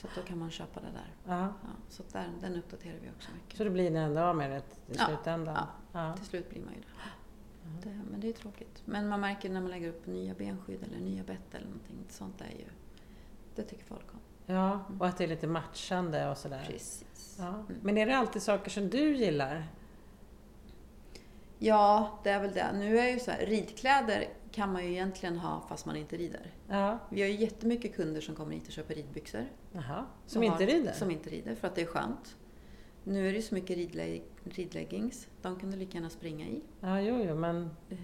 Så 0.00 0.06
då 0.14 0.22
kan 0.22 0.38
man 0.38 0.50
köpa 0.50 0.80
det 0.80 0.90
där. 0.92 1.14
Ja. 1.24 1.40
Ja, 1.40 1.68
så 1.88 2.02
där, 2.12 2.28
den 2.40 2.56
uppdaterar 2.56 2.96
vi 3.02 3.10
också 3.10 3.28
mycket. 3.34 3.58
Så 3.58 3.64
då 3.64 3.70
blir 3.70 3.90
ni 3.90 3.98
ändå 3.98 4.20
av 4.20 4.36
med 4.36 4.50
det 4.50 4.94
i 4.94 4.98
slutändan? 4.98 5.54
Ja. 5.54 5.68
Ja. 5.92 6.16
Till 6.16 6.26
slut 6.26 6.50
blir 6.50 6.60
man 6.60 6.74
ju 6.74 6.80
det. 6.80 7.88
det. 7.88 8.00
Men 8.10 8.20
det 8.20 8.28
är 8.28 8.32
tråkigt. 8.32 8.82
Men 8.84 9.08
man 9.08 9.20
märker 9.20 9.50
när 9.50 9.60
man 9.60 9.70
lägger 9.70 9.88
upp 9.88 10.06
nya 10.06 10.34
benskydd 10.34 10.82
eller 10.82 11.00
nya 11.00 11.24
bett 11.24 11.54
eller 11.54 11.66
någonting. 11.66 11.96
Sånt 12.08 12.40
är 12.40 12.58
ju... 12.58 12.64
Det 13.54 13.62
tycker 13.62 13.84
folk 13.84 14.04
om. 14.12 14.20
ja, 14.54 14.84
och 14.98 15.06
att 15.06 15.18
det 15.18 15.24
är 15.24 15.28
lite 15.28 15.46
matchande 15.46 16.30
och 16.30 16.36
sådär. 16.38 16.64
Precis. 16.66 17.36
Ja. 17.38 17.48
Mm. 17.48 17.64
Men 17.82 17.98
är 17.98 18.06
det 18.06 18.16
alltid 18.16 18.42
saker 18.42 18.70
som 18.70 18.90
du 18.90 19.16
gillar? 19.16 19.66
Ja, 21.58 22.18
det 22.24 22.30
är 22.30 22.40
väl 22.40 22.52
det. 22.52 22.72
Nu 22.72 22.98
är 22.98 23.08
ju 23.08 23.18
så 23.18 23.30
här, 23.30 23.46
ridkläder 23.46 24.28
kan 24.52 24.72
man 24.72 24.84
ju 24.84 24.90
egentligen 24.90 25.38
ha 25.38 25.60
fast 25.68 25.86
man 25.86 25.96
inte 25.96 26.16
rider. 26.16 26.54
Ja. 26.68 26.98
Vi 27.10 27.20
har 27.22 27.28
ju 27.28 27.34
jättemycket 27.34 27.94
kunder 27.96 28.20
som 28.20 28.34
kommer 28.34 28.54
hit 28.54 28.66
och 28.66 28.72
köper 28.72 28.94
ridbyxor. 28.94 29.46
Jaha. 29.72 30.06
Som 30.26 30.38
Och 30.38 30.44
inte 30.44 30.64
har- 30.64 30.70
rider? 30.70 30.92
Som 30.92 31.10
inte 31.10 31.30
rider, 31.30 31.54
för 31.54 31.68
att 31.68 31.74
det 31.74 31.82
är 31.82 31.86
skönt. 31.86 32.36
Nu 33.04 33.28
är 33.28 33.32
det 33.32 33.36
ju 33.36 33.42
så 33.42 33.54
mycket 33.54 33.76
ridle- 33.76 34.22
ridleggings. 34.44 35.28
De 35.42 35.58
kan 35.60 35.70
du 35.70 35.76
lika 35.76 35.94
gärna 35.98 36.10
springa 36.10 36.46
i. 36.46 36.62
Ja, 36.80 37.00
jo, 37.00 37.24
jo, 37.28 37.34
men... 37.34 37.70
Eh, 37.90 37.98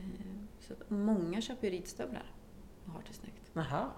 Så 0.61 0.74
många 0.94 1.40
köper 1.40 1.66
ju 1.68 1.72
ridstövlar 1.76 2.32
och 2.85 2.90
har 2.92 3.02
det 3.09 3.12
snyggt. 3.14 3.50
Jaha. 3.52 3.88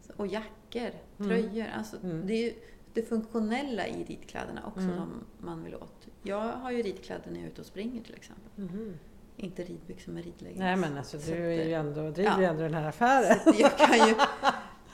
Så- 0.00 0.12
Och 0.16 0.26
jackor, 0.26 0.90
Mm. 1.18 1.28
tröjor. 1.28 1.66
Alltså, 1.76 1.96
Mm. 2.02 2.26
Det 2.26 2.32
är 2.34 2.42
ju 2.42 2.54
det 2.94 3.02
funktionella 3.02 3.86
i 3.88 4.04
ridkläderna 4.04 4.66
också 4.66 4.80
Mm. 4.80 4.96
som 4.96 5.24
man 5.38 5.64
vill 5.64 5.74
åt. 5.74 6.08
Jag 6.22 6.40
har 6.52 6.70
ju 6.70 6.82
ridkläder 6.82 7.30
när 7.30 7.36
jag 7.38 7.44
är 7.46 7.50
ute 7.50 7.60
och 7.60 7.66
springer 7.66 8.02
till 8.02 8.14
exempel. 8.14 8.50
Mhm. 8.64 8.94
Inte 9.36 9.62
ridbyxor 9.64 10.12
med 10.12 10.24
ridleggings. 10.24 10.58
Nej 10.58 10.76
men 10.76 10.98
alltså 10.98 11.20
Så 11.20 11.30
du 11.30 11.36
är 11.36 11.64
ju 11.64 11.72
eh, 11.72 11.80
ändå, 11.80 12.10
driver 12.10 12.30
ja. 12.30 12.40
ju 12.40 12.44
ändå 12.44 12.62
den 12.62 12.74
här 12.74 12.88
affären. 12.88 13.38
Så 13.44 13.60
jag 13.60 13.78
kan 13.78 14.08
ju... 14.08 14.14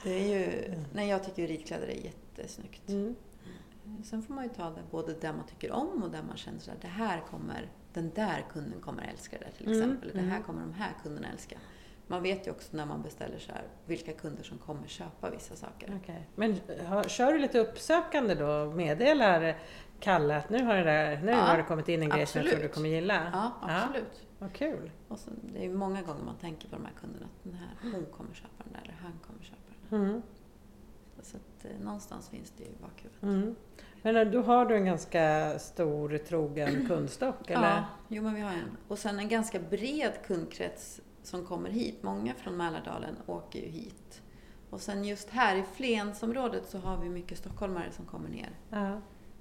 Det 0.02 0.10
är 0.10 0.38
ju... 0.38 0.74
Nej, 0.92 1.08
jag 1.08 1.24
tycker 1.24 1.46
ridkläder 1.46 1.86
är 1.86 2.04
jättesnyggt. 2.04 2.88
Mm. 2.88 3.16
Sen 4.04 4.22
får 4.22 4.34
man 4.34 4.44
ju 4.44 4.50
ta 4.50 4.64
det 4.64 4.82
både 4.90 5.14
där 5.14 5.32
man 5.32 5.46
tycker 5.46 5.72
om 5.72 6.02
och 6.02 6.10
där 6.10 6.22
man 6.22 6.36
känner 6.36 6.58
att 6.58 6.82
det 6.82 6.88
här 6.88 7.20
kommer, 7.30 7.68
den 7.92 8.10
där 8.14 8.44
kunden 8.52 8.80
kommer 8.80 9.02
älska 9.02 9.36
det 9.38 9.50
till 9.50 9.66
Mm, 9.66 9.80
exempel. 9.80 10.10
Det 10.14 10.20
här 10.20 10.36
mm. 10.36 10.42
kommer 10.42 10.60
de 10.60 10.72
här 10.72 10.92
kunderna 11.02 11.28
älska. 11.32 11.56
Man 12.06 12.22
vet 12.22 12.46
ju 12.46 12.50
också 12.50 12.76
när 12.76 12.86
man 12.86 13.02
beställer 13.02 13.38
så 13.38 13.52
här, 13.52 13.62
vilka 13.86 14.12
kunder 14.12 14.42
som 14.42 14.58
kommer 14.58 14.88
köpa 14.88 15.30
vissa 15.30 15.56
saker. 15.56 16.00
Okej. 16.02 16.28
Men 16.34 16.60
har, 16.86 17.04
kör 17.04 17.32
du 17.32 17.38
lite 17.38 17.58
uppsökande 17.58 18.34
då 18.34 18.72
meddelar 18.74 19.58
Kalle 20.00 20.36
att 20.36 20.50
nu 20.50 20.64
har 20.64 20.76
det, 20.76 20.84
där, 20.84 21.20
nu 21.22 21.30
Ja, 21.30 21.36
har 21.36 21.56
det 21.56 21.62
kommit 21.62 21.88
in 21.88 22.02
en 22.02 22.08
grej 22.08 22.26
som 22.26 22.38
jag 22.38 22.50
tror 22.50 22.58
du 22.58 22.64
absolut. 22.64 22.74
kommer 22.74 22.88
gilla? 22.88 23.30
Ja, 23.32 23.52
absolut. 23.62 24.26
Vad 24.40 24.52
kul. 24.52 24.90
Och 25.08 25.18
sen, 25.18 25.34
det 25.52 25.58
är 25.58 25.62
ju 25.62 25.74
många 25.74 26.02
gånger 26.02 26.24
man 26.24 26.36
tänker 26.36 26.68
på 26.68 26.76
de 26.76 26.84
här 26.84 26.92
kunderna, 27.00 27.26
att 27.26 27.44
den 27.44 27.54
här, 27.54 27.92
hon 27.92 28.06
kommer 28.06 28.34
köpa 28.34 28.64
den 28.64 28.72
där 28.72 28.80
eller 28.84 28.98
han 29.02 29.12
kommer 29.26 29.42
köpa 29.42 29.60
den 29.90 30.00
där. 30.00 30.08
Mm. 30.08 30.22
Så 31.22 31.36
att 31.36 31.64
eh, 31.64 31.84
någonstans 31.84 32.28
finns 32.28 32.52
det 32.56 32.64
ju 32.64 32.70
i 32.70 32.76
bakhuvudet. 32.80 33.22
Mm. 33.22 33.56
Men 34.02 34.16
eh, 34.16 34.24
då 34.24 34.42
har 34.42 34.66
du 34.66 34.76
en 34.76 34.84
ganska 34.84 35.58
stor 35.58 36.18
trogen 36.18 36.86
kundstock 36.88 37.50
eller? 37.50 37.76
Ja, 37.76 37.84
jo 38.08 38.22
men 38.22 38.34
vi 38.34 38.40
har 38.40 38.52
en. 38.52 38.76
Och 38.88 38.98
sen 38.98 39.18
en 39.18 39.28
ganska 39.28 39.58
bred 39.58 40.12
kundkrets 40.26 41.00
som 41.22 41.46
kommer 41.46 41.70
hit. 41.70 42.02
Många 42.02 42.34
från 42.34 42.56
Mälardalen 42.56 43.16
åker 43.26 43.60
ju 43.60 43.68
hit. 43.68 44.22
Och 44.70 44.80
sen 44.80 45.04
just 45.04 45.30
här 45.30 45.56
i 45.56 45.62
Flensområdet 45.62 46.68
så 46.68 46.78
har 46.78 46.96
vi 46.96 47.08
mycket 47.08 47.38
stockholmare 47.38 47.92
som 47.92 48.04
kommer 48.04 48.28
ner. 48.28 48.50
Ja, 48.70 49.00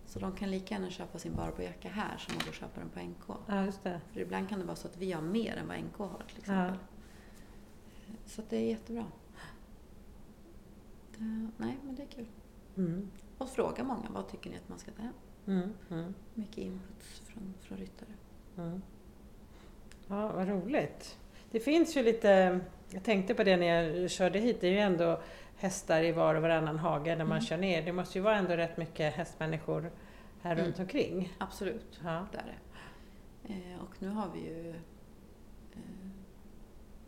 Så 0.09 0.19
de 0.19 0.31
kan 0.31 0.51
lika 0.51 0.75
gärna 0.75 0.89
köpa 0.89 1.19
sin 1.19 1.35
Barbro-jacka 1.35 1.89
här 1.89 2.17
som 2.17 2.37
att 2.37 2.43
gå 2.43 2.49
och 2.49 2.55
köpa 2.55 2.79
den 2.79 2.89
på 2.89 2.99
NK. 2.99 3.39
ja 3.47 3.65
just 3.65 3.83
det. 3.83 4.01
För 4.13 4.19
ibland 4.19 4.49
kan 4.49 4.59
det 4.59 4.65
vara 4.65 4.75
så 4.75 4.87
att 4.87 4.97
vi 4.97 5.11
har 5.11 5.21
mer 5.21 5.55
än 5.55 5.67
vad 5.67 5.79
NK 5.79 5.97
har 5.97 6.23
till 6.27 6.37
exempel. 6.37 6.77
Så 8.25 8.41
att 8.41 8.49
det 8.49 8.57
är 8.57 8.69
jättebra. 8.69 9.05
det, 11.17 11.49
nej, 11.57 11.77
men 11.83 11.95
det 11.95 12.03
är 12.03 12.07
kul. 12.07 12.25
Mm. 12.77 13.11
Och 13.37 13.49
fråga 13.49 13.83
många, 13.83 14.09
vad 14.09 14.27
tycker 14.27 14.49
ni 14.49 14.57
att 14.57 14.69
man 14.69 14.79
ska 14.79 14.91
ta 14.91 15.01
hem? 15.01 15.13
Mm. 15.47 15.69
Mm. 15.89 16.13
Mycket 16.33 16.57
inputs 16.57 17.19
från, 17.19 17.53
från 17.61 17.77
ryttare. 17.77 18.09
Mm. 18.57 18.81
Ja, 20.07 20.31
vad 20.31 20.47
roligt. 20.47 21.19
Det 21.51 21.59
finns 21.59 21.97
ju 21.97 22.03
lite, 22.03 22.59
jag 22.91 23.03
tänkte 23.03 23.33
på 23.35 23.43
det 23.43 23.57
när 23.57 23.83
jag 23.83 24.11
körde 24.11 24.39
hit, 24.39 24.61
det 24.61 24.67
är 24.67 24.71
ju 24.71 24.79
ändå 24.79 25.21
hästar 25.57 26.03
i 26.03 26.11
var 26.11 26.35
och 26.35 26.41
varannan 26.41 26.79
hage 26.79 27.15
när 27.15 27.25
man 27.25 27.31
Mm. 27.37 27.41
kör 27.41 27.57
ner. 27.57 27.81
Det 27.85 27.91
måste 27.93 28.17
ju 28.17 28.23
vara 28.23 28.35
ändå 28.37 28.53
rätt 28.53 28.77
mycket 28.77 29.13
hästmänniskor 29.13 29.91
här 30.41 30.51
Mm. 30.51 30.65
runt 30.65 30.79
omkring. 30.79 31.33
Absolut, 31.37 31.99
Ja. 32.03 32.25
det 32.31 32.37
är 32.37 32.43
det. 32.45 33.53
Eh, 33.53 33.79
och 33.81 34.01
nu 34.01 34.07
har 34.09 34.29
vi 34.33 34.39
ju... 34.39 34.69
Eh, 34.69 35.79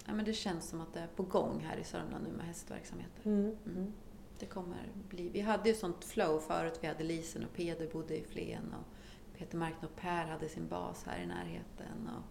ja, 0.07 0.13
men 0.13 0.25
det 0.25 0.33
känns 0.33 0.69
som 0.69 0.81
att 0.81 0.93
det 0.93 0.99
är 0.99 1.07
på 1.15 1.23
gång 1.23 1.65
här 1.69 1.77
i 1.77 1.83
Sörmland 1.83 2.23
nu 2.23 2.37
med 2.37 2.45
hästverksamheter. 2.45 3.21
Mm. 3.25 3.55
Mm. 3.65 3.93
Det 4.39 4.45
kommer 4.45 4.77
bli... 5.09 5.29
Vi 5.29 5.41
hade 5.41 5.69
ju 5.69 5.75
sånt 5.75 6.05
flow 6.05 6.39
förut. 6.39 6.79
Vi 6.81 6.87
hade 6.87 7.03
Lisen 7.03 7.43
och 7.45 7.53
Peder 7.53 7.87
bodde 7.87 8.17
i 8.17 8.23
Flen 8.23 8.73
och 8.79 9.37
Peter 9.37 9.57
Markn 9.57 9.85
och 9.85 9.95
Per 9.95 10.25
hade 10.25 10.49
sin 10.49 10.67
bas 10.67 11.03
här 11.05 11.23
i 11.23 11.25
närheten. 11.25 12.09
Och, 12.17 12.23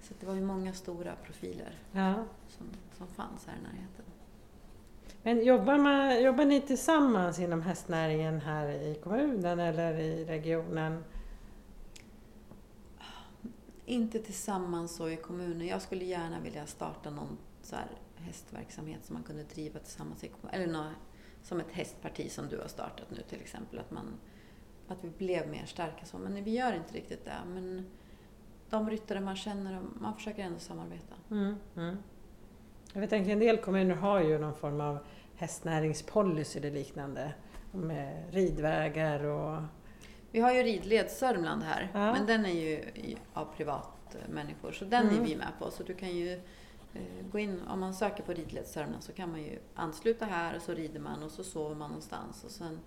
så 0.00 0.14
det 0.20 0.26
var 0.26 0.34
ju 0.34 0.40
många 0.40 0.72
stora 0.72 1.16
profiler 1.16 1.78
Ja. 1.92 2.14
som, 2.48 2.66
som 2.98 3.06
fanns 3.06 3.46
här 3.46 3.54
i 3.56 3.62
närheten. 3.62 4.04
Men 5.22 5.44
jobbar, 5.44 5.78
man, 5.78 6.22
jobbar 6.22 6.44
ni 6.44 6.60
tillsammans 6.60 7.38
inom 7.38 7.62
hästnäringen 7.62 8.40
här 8.40 8.68
i 8.68 8.94
kommunen 8.94 9.60
eller 9.60 9.94
i 9.94 10.24
regionen? 10.24 11.04
Inte 13.86 14.18
tillsammans 14.18 14.96
så 14.96 15.08
i 15.08 15.16
kommunen. 15.16 15.66
Jag 15.66 15.82
skulle 15.82 16.04
gärna 16.04 16.40
vilja 16.40 16.66
starta 16.66 17.10
någon 17.10 17.38
så 17.62 17.76
här 17.76 17.86
hästverksamhet 18.16 19.04
som 19.04 19.14
man 19.14 19.22
kunde 19.22 19.42
driva 19.42 19.78
tillsammans 19.78 20.24
i 20.24 20.28
kommunen. 20.28 20.60
Eller 20.60 20.72
nå 20.72 20.84
som 21.42 21.60
ett 21.60 21.72
hästparti 21.72 22.30
som 22.30 22.48
du 22.48 22.58
har 22.58 22.68
startat 22.68 23.10
nu 23.10 23.22
till 23.28 23.40
exempel. 23.40 23.78
Att, 23.78 23.90
man, 23.90 24.14
att 24.88 25.04
vi 25.04 25.08
blev 25.08 25.48
mer 25.48 25.66
starka 25.66 26.04
så. 26.04 26.18
Men 26.18 26.44
vi 26.44 26.50
gör 26.50 26.72
inte 26.72 26.94
riktigt 26.94 27.24
det. 27.24 27.36
Men 27.46 27.86
de 28.70 28.90
ryttare 28.90 29.20
man 29.20 29.36
känner, 29.36 29.80
man 30.00 30.14
försöker 30.14 30.42
ändå 30.42 30.58
samarbeta. 30.58 31.14
Mm. 31.30 31.54
Mm. 31.76 31.96
Jag 32.92 33.00
att 33.24 33.28
en 33.28 33.38
del 33.38 33.56
kommuner 33.58 33.94
har 33.94 34.20
ju 34.20 34.38
någon 34.38 34.54
form 34.54 34.80
av 34.80 34.98
hästnäringspolicy 35.36 36.58
eller 36.58 36.70
liknande. 36.70 37.34
Med 37.72 38.34
ridvägar 38.34 39.24
och... 39.24 39.62
Vi 40.30 40.40
har 40.40 40.52
ju 40.52 40.62
Ridled 40.62 41.10
Sörmland 41.10 41.62
här, 41.62 41.90
Ja. 41.94 42.12
men 42.12 42.26
den 42.26 42.46
är 42.46 42.52
ju 42.52 42.84
av 43.32 43.44
privatmänniskor, 43.56 44.72
så 44.72 44.84
den 44.84 45.08
Mm. 45.08 45.20
är 45.22 45.26
vi 45.26 45.36
med 45.36 45.48
på. 45.58 45.70
Så 45.70 45.82
du 45.82 45.94
kan 45.94 46.08
ju 46.16 46.32
eh, 46.94 47.26
gå 47.32 47.38
in, 47.38 47.60
om 47.68 47.80
man 47.80 47.94
söker 47.94 48.22
på 48.22 48.32
Ridled 48.32 48.66
Sörmland 48.66 49.02
så 49.02 49.12
kan 49.12 49.30
man 49.30 49.42
ju 49.42 49.58
ansluta 49.74 50.24
här 50.24 50.56
och 50.56 50.62
så 50.62 50.72
rider 50.72 51.00
man 51.00 51.22
och 51.22 51.30
så 51.30 51.44
sover 51.44 51.74
man 51.74 51.88
någonstans 51.90 52.44
och 52.44 52.50
sen 52.50 52.80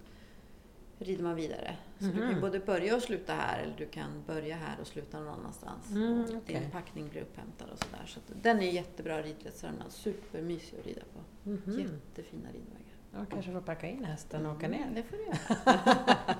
rider 0.99 1.23
man 1.23 1.35
vidare. 1.35 1.75
Så 1.99 2.05
du 2.05 2.11
kan 2.11 2.27
Mhm. 2.31 2.41
både 2.41 2.59
börja 2.59 2.95
och 2.95 3.01
sluta 3.01 3.33
här 3.33 3.59
eller 3.63 3.73
du 3.77 3.85
kan 3.85 4.23
börja 4.27 4.55
här 4.55 4.77
och 4.81 4.87
sluta 4.87 5.19
någon 5.19 5.33
annanstans. 5.39 5.91
Mm, 5.91 6.21
okej. 6.37 6.59
Din 6.61 6.71
packning 6.71 7.09
blir 7.09 7.21
upphämtad 7.21 7.69
och 7.73 7.77
sådär. 7.77 8.03
Så 8.05 8.19
den 8.41 8.59
är 8.61 8.71
jättebra 8.71 9.23
Sörmland, 9.53 9.91
supermysig 9.91 10.77
att 10.79 10.85
rida 10.87 11.01
på. 11.13 11.49
Mhm. 11.49 11.61
Jättefina 11.79 12.47
ridvägar. 12.47 12.93
Jag 13.17 13.29
kanske 13.29 13.51
får 13.51 13.61
packa 13.61 13.87
in 13.87 14.03
hästen 14.03 14.45
och 14.45 14.55
åka 14.55 14.67
ner. 14.67 14.81
Mm, 14.81 14.93
det 14.95 15.03
får 15.03 15.17
du 15.17 15.23
göra. 15.23 15.37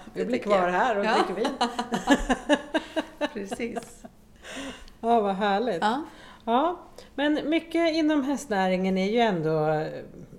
Vi 0.13 0.25
blir 0.25 0.39
kvar 0.39 0.55
jag. 0.57 0.71
här 0.71 0.97
och 0.99 1.05
Ja. 1.05 1.13
dricker 1.15 1.33
vin. 1.35 1.53
Precis. 3.33 4.03
Ja, 5.01 5.21
vad 5.21 5.35
härligt. 5.35 5.81
Ja. 5.81 6.03
Ja, 6.45 6.79
men 7.15 7.49
mycket 7.49 7.93
inom 7.95 8.23
hästnäringen 8.23 8.97
är 8.97 9.09
ju 9.11 9.19
ändå 9.19 9.69
eh, 9.69 9.87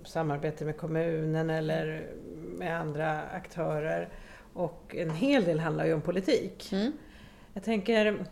samarbete 0.05 0.65
med 0.65 0.77
kommunen 0.77 1.51
eller 1.51 2.11
med 2.61 2.81
andra 2.81 3.23
aktörer. 3.23 4.09
Och 4.53 4.95
en 4.99 5.11
hel 5.11 5.45
del 5.45 5.61
handlar 5.61 5.85
ju 5.85 5.95
om 5.95 6.01
politik. 6.01 6.73
Mm. 6.73 6.93
Jag 7.55 7.63
tänker, 7.65 8.25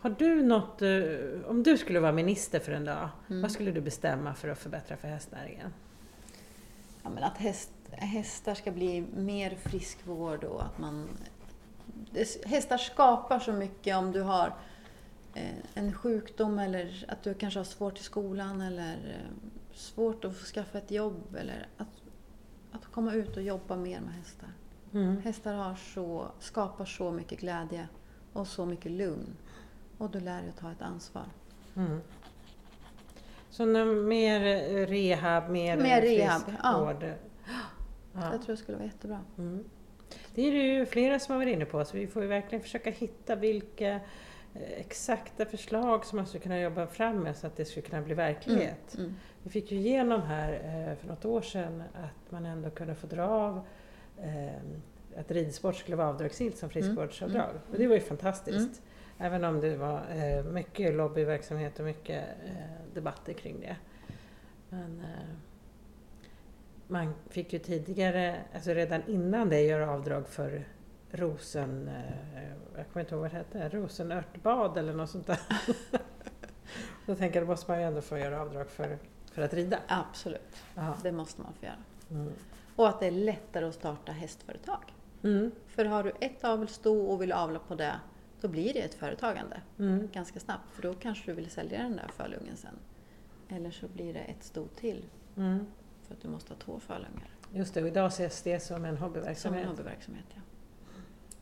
har 0.00 0.10
du 0.18 0.42
något, 0.42 0.82
eh, 0.82 1.50
om 1.50 1.62
du 1.62 1.78
skulle 1.78 2.00
vara 2.00 2.12
minister 2.12 2.58
för 2.60 2.72
en 2.72 2.84
dag, 2.84 3.08
Mm. 3.28 3.42
vad 3.42 3.52
skulle 3.52 3.70
du 3.70 3.80
bestämma 3.80 4.34
för 4.34 4.48
att 4.48 4.58
förbättra 4.58 4.96
för 4.96 5.08
hästnäringen? 5.08 5.72
Ja, 7.02 7.10
men 7.10 7.24
att 7.24 7.38
häst, 7.38 7.70
hästar 7.90 8.54
ska 8.54 8.70
bli 8.70 9.04
mer 9.16 9.50
friskvård 9.50 10.44
och 10.44 10.62
att 10.64 10.78
man... 10.78 11.08
Hästar 12.44 12.78
skapar 12.78 13.38
så 13.38 13.52
mycket 13.52 13.96
om 13.96 14.12
du 14.12 14.20
har 14.20 14.52
eh, 15.34 15.44
en 15.74 15.92
sjukdom 15.92 16.58
eller 16.58 17.04
att 17.08 17.22
du 17.22 17.34
kanske 17.34 17.58
har 17.60 17.64
svårt 17.64 18.00
i 18.00 18.02
skolan 18.02 18.60
eller 18.60 18.92
eh, 18.92 19.52
svårt 19.74 20.24
att 20.24 20.36
få 20.36 20.44
skaffa 20.44 20.78
ett 20.78 20.90
jobb 20.90 21.36
eller 21.40 21.66
att, 21.76 21.88
att 22.72 22.86
komma 22.86 23.14
ut 23.14 23.36
och 23.36 23.42
jobba 23.42 23.76
mer 23.76 24.00
med 24.00 24.14
hästar. 24.14 24.48
Mm. 24.94 25.22
Hästar 25.22 25.54
har 25.54 25.74
så, 25.74 26.28
skapar 26.38 26.84
så 26.84 27.10
mycket 27.10 27.40
glädje 27.40 27.88
och 28.32 28.46
så 28.46 28.66
mycket 28.66 28.92
lugn. 28.92 29.36
Och 29.98 30.10
du 30.10 30.20
lär 30.20 30.40
dig 30.40 30.48
att 30.48 30.58
ta 30.58 30.72
ett 30.72 30.82
ansvar. 30.82 31.24
Mm. 31.76 32.00
Så 33.50 33.66
mer 33.66 34.40
eh, 34.46 34.86
rehab, 34.86 35.50
mer, 35.50 35.76
Mer 35.76 36.02
rehab, 36.02 36.42
friskvård. 36.42 37.04
Ja. 38.14 38.32
Jag 38.32 38.42
tror 38.42 38.46
det 38.46 38.56
skulle 38.56 38.78
vara 38.78 38.86
jättebra. 38.86 39.20
Mm. 39.38 39.64
Det 40.34 40.42
är 40.42 40.52
det 40.52 40.58
ju 40.58 40.86
flera 40.86 41.18
som 41.18 41.32
har 41.32 41.38
varit 41.44 41.54
inne 41.54 41.64
på, 41.64 41.84
så 41.84 41.96
vi 41.96 42.06
får 42.06 42.22
ju 42.22 42.28
verkligen 42.28 42.62
försöka 42.62 42.90
hitta 42.90 43.34
vilka 43.36 44.00
exakta 44.54 45.44
förslag 45.46 46.04
som 46.04 46.16
man 46.16 46.26
skulle 46.26 46.42
kunna 46.42 46.60
jobba 46.60 46.86
fram 46.86 47.16
med 47.16 47.36
så 47.36 47.46
att 47.46 47.56
det 47.56 47.64
skulle 47.64 47.86
kunna 47.86 48.02
bli 48.02 48.14
verklighet. 48.14 48.94
Mm. 48.98 49.14
Vi 49.42 49.50
fick 49.50 49.72
ju 49.72 49.78
igenom 49.78 50.22
här 50.22 50.52
eh, 50.52 50.96
för 50.96 51.08
något 51.08 51.24
år 51.24 51.42
sedan 51.42 51.82
att 51.94 52.30
man 52.30 52.46
ändå 52.46 52.70
kunde 52.70 52.94
få 52.94 53.06
dra 53.06 53.24
av 53.24 53.66
eh, 54.22 55.20
att 55.20 55.30
ridsport 55.30 55.76
skulle 55.76 55.96
vara 55.96 56.08
avdragsgillt 56.08 56.56
som 56.56 56.70
friskvårdsavdrag. 56.70 57.50
Mm. 57.50 57.62
Och 57.70 57.78
det 57.78 57.86
var 57.86 57.94
ju 57.94 58.00
fantastiskt. 58.00 58.82
Mm. 58.82 58.92
Även 59.18 59.44
om 59.44 59.60
det 59.60 59.76
var 59.76 60.02
eh, 60.14 60.44
mycket 60.44 60.94
lobbyverksamhet 60.94 61.78
och 61.78 61.84
mycket 61.84 62.24
eh, 62.44 62.94
debatter 62.94 63.32
kring 63.32 63.60
det. 63.60 63.76
Men 64.68 65.00
eh, 65.00 65.36
man 66.86 67.14
fick 67.28 67.52
ju 67.52 67.58
tidigare, 67.58 68.36
alltså 68.54 68.70
redan 68.70 69.02
innan 69.06 69.48
det, 69.48 69.60
göra 69.60 69.90
avdrag 69.90 70.28
för 70.28 70.64
rosen... 71.12 71.88
Eh, 71.88 72.42
jag 72.76 72.88
kommer 72.88 73.00
inte 73.00 73.14
ihåg 73.14 73.22
vad 73.22 73.30
det 73.30 73.36
hette, 73.36 73.68
rosenörtbad 73.68 74.76
eller 74.78 74.92
något 74.94 75.10
sånt 75.10 75.26
där. 75.26 75.38
Då 77.06 77.14
tänker 77.14 77.38
jag, 77.38 77.46
då 77.48 77.50
måste 77.52 77.70
man 77.70 77.80
ju 77.80 77.86
ändå 77.86 78.00
få 78.00 78.18
göra 78.18 78.40
avdrag 78.40 78.70
för, 78.70 78.98
för 79.32 79.42
att 79.42 79.54
rida. 79.54 79.78
Absolut, 79.88 80.62
Ja. 80.74 80.94
det 81.02 81.12
måste 81.12 81.40
man 81.42 81.52
få 81.54 81.64
göra. 81.66 81.76
Mm. 82.10 82.32
Och 82.76 82.88
att 82.88 83.00
det 83.00 83.06
är 83.06 83.10
lättare 83.10 83.64
att 83.64 83.74
starta 83.74 84.12
hästföretag. 84.12 84.94
Mm. 85.22 85.50
För 85.66 85.84
har 85.84 86.02
du 86.04 86.12
ett 86.20 86.44
avelssto 86.44 86.94
och 87.06 87.22
vill 87.22 87.32
avla 87.32 87.58
på 87.58 87.74
det, 87.74 87.94
då 88.40 88.48
blir 88.48 88.72
det 88.74 88.80
ett 88.80 88.94
företagande 88.94 89.60
Mm. 89.78 90.08
ganska 90.12 90.40
snabbt. 90.40 90.70
För 90.72 90.82
då 90.82 90.94
kanske 90.94 91.26
du 91.30 91.34
vill 91.34 91.50
sälja 91.50 91.78
den 91.82 91.96
där 91.96 92.08
fölungen 92.16 92.56
sen. 92.56 92.78
Eller 93.48 93.70
så 93.70 93.88
blir 93.88 94.14
det 94.14 94.20
ett 94.20 94.44
sto 94.44 94.66
till 94.66 95.04
Mm. 95.36 95.66
för 96.06 96.14
att 96.14 96.20
du 96.20 96.28
måste 96.28 96.52
ha 96.52 96.58
två 96.60 96.80
fölungar. 96.80 97.30
Just 97.52 97.74
det, 97.74 97.82
och 97.82 97.88
idag 97.88 98.06
ses 98.06 98.42
det 98.42 98.60
som 98.60 98.76
en 98.76 98.80
Som 98.82 98.84
en 98.84 98.96
hobbyverksamhet. 98.96 99.66
hobbyverksamhet, 99.66 100.24
ja. 100.34 100.40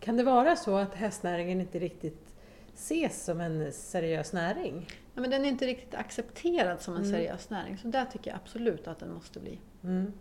Kan 0.00 0.16
det 0.16 0.22
vara 0.22 0.56
så 0.56 0.76
att 0.76 0.94
hästnäringen 0.94 1.60
inte 1.60 1.78
riktigt 1.78 2.34
ses 2.74 3.24
som 3.24 3.40
en 3.40 3.72
seriös 3.72 4.32
näring? 4.32 4.86
ja. 5.14 5.20
Men 5.20 5.30
den 5.30 5.44
är 5.44 5.48
inte 5.48 5.66
riktigt 5.66 5.94
accepterad 5.94 6.80
som 6.80 6.94
en 6.96 7.00
Mm. 7.04 7.12
seriös 7.12 7.50
näring. 7.50 7.78
Så 7.78 7.88
där 7.88 8.04
tycker 8.04 8.30
jag 8.30 8.40
absolut 8.44 8.88
att 8.88 8.98
den 8.98 9.12
måste 9.14 9.40
bli. 9.40 9.58
Mm. 9.84 10.12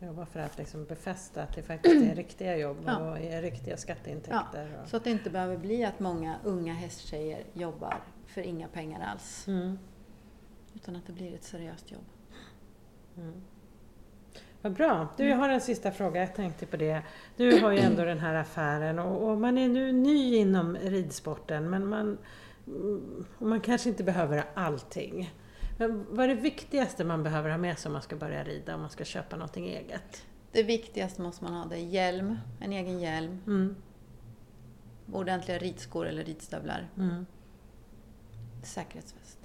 Jobba 0.00 0.26
för 0.26 0.40
att 0.40 0.58
liksom 0.58 0.84
befästa 0.84 1.42
att 1.42 1.54
det 1.54 1.62
faktiskt 1.62 2.04
är 2.10 2.14
riktiga 2.14 2.56
jobb 2.56 2.76
Ja. 2.86 3.10
och 3.10 3.18
är 3.18 3.42
riktiga 3.42 3.76
skatteintäkter. 3.76 4.78
och- 4.82 4.88
Så 4.88 4.96
att 4.96 5.04
det 5.04 5.10
inte 5.10 5.30
behöver 5.30 5.56
bli 5.56 5.84
att 5.84 6.00
många 6.00 6.36
unga 6.44 6.74
hästtjejer 6.74 7.44
jobbar 7.52 8.00
för 8.26 8.40
inga 8.40 8.68
pengar 8.68 9.00
alls. 9.12 9.48
Mm. 9.48 9.78
Utan 10.74 10.96
att 10.96 11.06
det 11.06 11.12
blir 11.12 11.34
ett 11.34 11.44
seriöst 11.44 11.90
jobb. 11.92 12.04
Mm. 13.16 13.42
Vad 14.62 14.72
bra. 14.72 15.08
Du, 15.16 15.28
jag 15.28 15.36
har 15.36 15.48
en 15.48 15.60
sista 15.60 15.90
fråga. 15.90 16.20
Jag 16.20 16.34
tänkte 16.34 16.66
på 16.66 16.76
det. 16.76 17.02
Du 17.36 17.60
har 17.60 17.70
ju 17.72 17.78
ändå 17.78 18.04
den 18.04 18.18
här 18.18 18.34
affären 18.34 18.98
och, 18.98 19.30
och 19.30 19.38
man 19.38 19.58
är 19.58 19.68
nu 19.68 19.92
ny 19.92 20.36
inom 20.36 20.76
ridsporten 20.76 21.70
men 21.70 21.86
man, 21.86 22.18
man 23.38 23.60
kanske 23.60 23.88
inte 23.88 24.04
behöver 24.04 24.44
allting. 24.54 25.34
Men 25.78 26.06
vad 26.10 26.24
är 26.24 26.28
det 26.28 26.40
viktigaste 26.40 27.04
man 27.04 27.22
behöver 27.22 27.50
ha 27.50 27.58
med 27.58 27.78
sig 27.78 27.88
om 27.88 27.92
man 27.92 28.02
ska 28.02 28.16
börja 28.16 28.44
rida, 28.44 28.74
om 28.74 28.80
man 28.80 28.90
ska 28.90 29.04
köpa 29.04 29.36
någonting 29.36 29.66
eget? 29.68 30.24
Det 30.52 30.62
viktigaste 30.62 31.22
måste 31.22 31.44
man 31.44 31.52
ha, 31.54 31.64
det 31.64 31.76
är 31.76 31.86
hjälm, 31.86 32.38
en 32.60 32.72
egen 32.72 33.00
hjälm, 33.00 33.38
Mm. 33.46 33.76
ordentliga 35.12 35.58
ridskor 35.58 36.06
eller 36.06 36.24
ridstövlar, 36.24 36.88
Mm. 36.96 37.26
säkerhetsväst. 38.62 39.38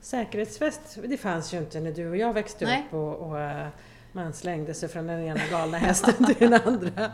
Säkerhetsväst, 0.00 0.98
det 1.06 1.16
fanns 1.16 1.54
ju 1.54 1.58
inte 1.58 1.80
när 1.80 1.92
du 1.92 2.08
och 2.10 2.16
jag 2.16 2.32
växte 2.32 2.64
Nej. 2.64 2.84
upp 2.86 2.94
och, 2.94 3.16
och 3.16 3.40
eh, 3.40 3.68
man 4.14 4.32
slängde 4.32 4.74
sig 4.74 4.88
från 4.88 5.06
den 5.06 5.20
ena 5.20 5.40
galna 5.50 5.78
hästen 5.78 6.24
till 6.26 6.50
den 6.50 6.60
andra. 6.64 7.10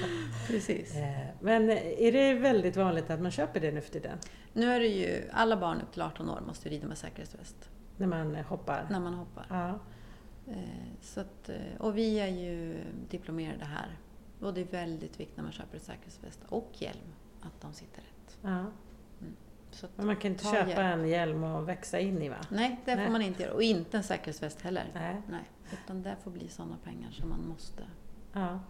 Precis. 0.46 0.96
Eh, 0.96 1.26
Men 1.40 1.70
är 1.70 2.12
det 2.12 2.34
väldigt 2.34 2.76
vanligt 2.76 3.10
att 3.10 3.20
man 3.20 3.30
köper 3.30 3.60
det 3.60 3.72
nu 3.72 3.80
för 3.80 3.92
tiden? 3.92 4.18
Nu 4.52 4.72
är 4.72 4.80
det 4.80 4.86
ju, 4.86 5.28
alla 5.32 5.56
barn 5.56 5.80
upp 5.80 5.92
till 5.92 6.02
18 6.02 6.30
år 6.30 6.40
måste 6.46 6.68
rida 6.68 6.86
med 6.86 6.98
säkerhetsväst 6.98 7.70
När 7.96 8.06
man 8.06 8.34
hoppar? 8.36 8.86
när 8.90 9.00
man 9.00 9.14
hoppar. 9.14 9.46
Ja. 9.48 9.78
Eh, 10.52 10.58
så 11.00 11.20
att, 11.20 11.48
eh, 11.48 11.56
och 11.80 11.98
vi 11.98 12.20
är 12.20 12.26
ju 12.28 12.76
diplomerade 13.10 13.64
här. 13.64 13.98
Och 14.40 14.54
det 14.54 14.60
är 14.60 14.64
väldigt 14.64 15.20
viktigt 15.20 15.36
när 15.36 15.44
man 15.44 15.52
köper 15.52 15.78
säkerhetsväst 15.78 16.40
och 16.48 16.70
hjälm 16.74 17.12
att 17.42 17.60
de 17.60 17.72
sitter 17.72 18.00
rätt. 18.00 18.38
Ja. 18.42 18.64
Men 19.96 20.06
man 20.06 20.16
kan 20.16 20.30
inte 20.30 20.44
köpa 20.44 20.68
hjälp. 20.68 20.78
en 20.78 21.08
hjälm 21.08 21.44
och 21.44 21.68
växa 21.68 22.00
in 22.00 22.22
i 22.22 22.28
va? 22.28 22.36
nej, 22.50 22.80
det 22.84 22.96
Nej. 22.96 23.04
får 23.04 23.12
man 23.12 23.22
inte 23.22 23.42
göra. 23.42 23.54
Och 23.54 23.62
inte 23.62 23.96
en 23.96 24.02
säkerhetsväst 24.02 24.60
heller. 24.62 24.84
Nej. 24.94 25.22
Nej, 25.30 25.50
utan 25.72 26.02
det 26.02 26.16
får 26.24 26.30
bli 26.30 26.48
sådana 26.48 26.76
pengar 26.84 27.10
som 27.10 27.28
man 27.28 27.48
måste. 27.48 27.82
Ja. 28.32 28.60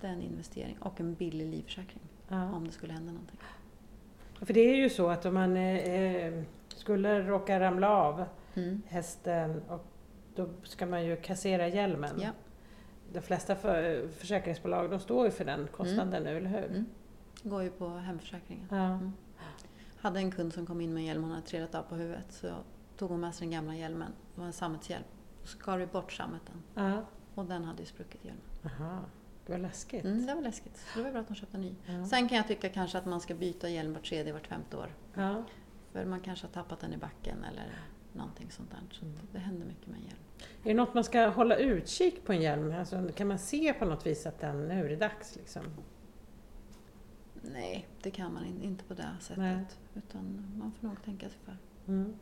Det 0.00 0.06
är 0.06 0.10
en 0.12 0.22
investering 0.22 0.76
och 0.80 1.00
en 1.00 1.14
billig 1.14 1.46
livförsäkring 1.46 2.02
ja. 2.28 2.52
om 2.52 2.66
det 2.66 2.72
skulle 2.72 2.92
hända 2.92 3.12
någonting. 3.12 3.38
För 4.42 4.54
det 4.54 4.60
är 4.60 4.76
ju 4.76 4.90
så 4.90 5.08
att 5.08 5.26
om 5.26 5.34
man 5.34 5.56
eh, 5.56 5.76
eh, 5.76 6.42
skulle 6.68 7.20
råka 7.22 7.60
ramla 7.60 7.88
av 7.90 8.24
Mm. 8.54 8.82
hästen 8.86 9.62
och 9.68 9.86
då 10.34 10.48
ska 10.62 10.86
man 10.86 11.04
ju 11.04 11.16
kassera 11.16 11.68
hjälmen. 11.68 12.20
Ja. 12.22 12.30
De 13.12 13.20
flesta 13.20 13.54
för, 13.56 14.08
försäkringsbolag 14.08 14.90
de 14.90 15.00
står 15.00 15.24
ju 15.24 15.30
för 15.30 15.44
den 15.44 15.68
kostnaden 15.72 16.22
nu, 16.22 16.36
eller 16.36 16.50
hur? 16.50 16.64
Mm. 16.64 16.86
Går 17.42 17.62
ju 17.62 17.70
på 17.70 17.88
hemförsäkringen. 17.88 18.66
Ja. 18.70 18.76
Mm. 18.84 19.12
Hade 20.00 20.18
en 20.18 20.30
kund 20.30 20.52
som 20.52 20.66
kom 20.66 20.80
in 20.80 20.94
med 20.94 21.00
en 21.00 21.06
hjälm, 21.06 21.22
hon 21.22 21.30
hade 21.32 21.46
trillat 21.46 21.74
av 21.74 21.82
på 21.82 21.94
huvudet. 21.94 22.26
Så 22.32 22.54
tog 22.96 23.10
hon 23.10 23.20
med 23.20 23.34
sig 23.34 23.46
den 23.46 23.52
gamla 23.52 23.74
hjälmen. 23.76 24.12
Det 24.34 24.40
var 24.40 24.46
en 24.46 24.52
sammetshjälm. 24.52 25.04
Så 25.42 25.46
skar 25.46 25.78
vi 25.78 25.86
bort 25.86 26.12
sammeten. 26.12 26.62
Ja. 26.74 27.04
Och 27.34 27.44
den 27.44 27.64
hade 27.64 27.80
ju 27.82 27.86
spruckit 27.86 28.24
hjälmen. 28.24 28.44
Aha. 28.64 28.98
Det 29.46 29.52
var 29.52 29.58
läskigt. 29.58 30.04
Mm, 30.04 30.26
det 30.26 30.34
var 30.34 30.42
läskigt. 30.42 30.76
Så 30.76 30.98
det 30.98 31.04
var 31.04 31.10
bra 31.10 31.20
att 31.20 31.28
de 31.28 31.34
köpte 31.34 31.56
en 31.56 31.60
ny. 31.60 31.74
Ja. 31.86 32.04
Sen 32.06 32.28
kan 32.28 32.36
jag 32.36 32.48
tycka 32.48 32.68
kanske 32.68 32.98
att 32.98 33.06
man 33.06 33.20
ska 33.20 33.34
byta 33.34 33.68
hjälm 33.68 33.92
vart 33.92 34.04
tredje, 34.04 34.32
vart 34.32 34.46
femte 34.46 34.76
år. 34.76 34.94
Ja. 35.14 35.44
För 35.92 36.04
man 36.04 36.20
kanske 36.20 36.46
har 36.46 36.52
tappat 36.52 36.80
den 36.80 36.92
i 36.92 36.96
backen 36.96 37.44
eller 37.44 37.72
någonting 38.12 38.50
sånt 38.50 38.70
där. 38.70 38.78
Så 38.90 39.04
Mm. 39.04 39.18
det 39.32 39.38
händer 39.38 39.66
mycket 39.66 39.86
med 39.86 39.96
en 39.96 40.04
hjälm. 40.04 40.18
Är 40.64 40.68
det 40.68 40.74
något 40.74 40.94
man 40.94 41.04
ska 41.04 41.26
hålla 41.28 41.56
utkik 41.56 42.24
på 42.24 42.32
en 42.32 42.42
hjälm? 42.42 42.74
Alltså, 42.78 43.08
kan 43.16 43.28
man 43.28 43.38
se 43.38 43.72
på 43.72 43.84
något 43.84 44.06
vis 44.06 44.26
att 44.26 44.40
den, 44.40 44.68
nu 44.68 44.84
är 44.84 44.88
det 44.88 44.96
dags 44.96 45.36
liksom? 45.36 45.62
Nej, 47.42 47.88
det 48.02 48.10
kan 48.10 48.34
man 48.34 48.44
in, 48.46 48.62
inte 48.62 48.84
på 48.84 48.94
det 48.94 49.08
sättet. 49.20 49.38
Nej. 49.38 49.56
Utan 49.94 50.46
man 50.58 50.72
får 50.80 50.86
nog 50.88 51.04
tänka 51.04 51.28
sig 51.28 51.38
för. 51.44 51.56
Mm. 51.92 52.14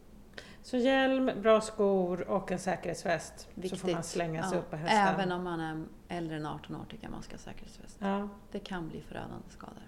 Så 0.62 0.76
hjälm, 0.76 1.30
bra 1.42 1.60
skor 1.60 2.28
och 2.28 2.52
en 2.52 2.58
säkerhetsväst. 2.58 3.38
Så 3.54 3.60
Viktigt. 3.60 3.80
får 3.80 3.88
man 3.92 4.02
slänga 4.02 4.42
sig 4.42 4.56
Ja, 4.58 4.60
upp 4.60 4.70
på 4.70 4.76
hästen. 4.76 5.14
Även 5.14 5.32
om 5.32 5.44
man 5.44 5.60
är 5.60 5.84
äldre 6.08 6.36
än 6.36 6.46
18 6.46 6.76
år 6.76 6.84
tycker 6.90 7.04
jag 7.04 7.10
man 7.12 7.22
ska 7.22 7.32
ha 7.32 7.38
säkerhetsväst. 7.38 7.96
Ja. 8.00 8.28
Det 8.52 8.58
kan 8.58 8.88
bli 8.88 9.00
förödande 9.00 9.44
skador 9.48 9.82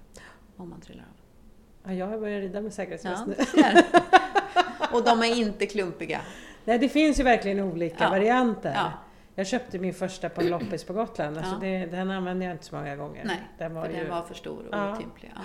om 0.57 0.71
man 0.71 0.81
trillar 0.81 1.03
av. 1.05 1.91
ja, 1.91 1.95
jag 1.99 2.07
har 2.07 2.19
börjat 2.19 2.41
rida 2.41 2.61
med 2.61 2.73
säkerhetsväst 2.73 3.25
Ja, 3.27 3.67
nu. 3.73 3.83
Och 4.99 5.05
de 5.05 5.21
är 5.23 5.37
inte 5.37 5.67
klumpiga. 5.67 6.21
Nej, 6.65 6.79
det 6.79 6.89
finns 6.89 7.21
ju 7.21 7.25
verkligen 7.25 7.61
olika 7.61 8.05
Ja. 8.05 8.11
varianter. 8.11 8.91
Ja, 9.35 9.41
Jag 9.41 9.47
köpte 9.47 9.79
min 9.79 9.95
första 9.95 10.29
på 10.29 10.41
en 10.41 10.47
loppis 10.51 10.85
på 10.85 10.93
Gotland. 10.93 11.37
Alltså 11.39 11.55
Ja. 11.55 11.59
det, 11.61 11.87
den 11.87 12.11
använde 12.11 12.45
jag 12.45 12.55
inte 12.55 12.65
så 12.65 12.77
många 12.77 12.97
gånger. 12.97 13.25
nej, 13.25 13.41
den 13.59 13.75
var 13.75 13.85
för 13.85 13.93
ju... 13.93 13.99
den 14.01 14.11
var 14.11 14.23
för 14.23 14.35
stor 14.35 14.67
och 14.67 14.75
Ja. 14.75 14.93
otymplig. 14.97 15.33
Ja. 15.37 15.43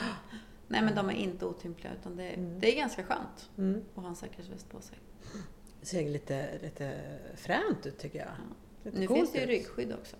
Nej, 0.67 0.81
men 0.81 0.95
de 0.95 1.09
är 1.09 1.13
inte 1.13 1.45
otympliga 1.45 1.93
utan 1.99 2.15
det, 2.15 2.23
Mm. 2.29 2.59
det 2.59 2.71
är 2.73 2.77
ganska 2.77 3.03
skönt 3.03 3.49
mm. 3.57 3.83
att 3.95 4.01
ha 4.01 4.09
en 4.09 4.15
säkerhetsväst 4.15 4.69
på 4.69 4.81
sig. 4.81 4.97
Det 5.79 5.85
ser 5.85 6.09
lite, 6.09 6.59
lite 6.61 7.01
fränt 7.35 7.85
ut 7.85 7.97
tycker 7.99 8.19
jag. 8.19 8.27
Lite 8.83 8.99
Nu 8.99 9.07
finns 9.07 9.31
det 9.31 9.39
ju 9.39 9.45
ryggskydd 9.45 9.93
också. 9.93 10.15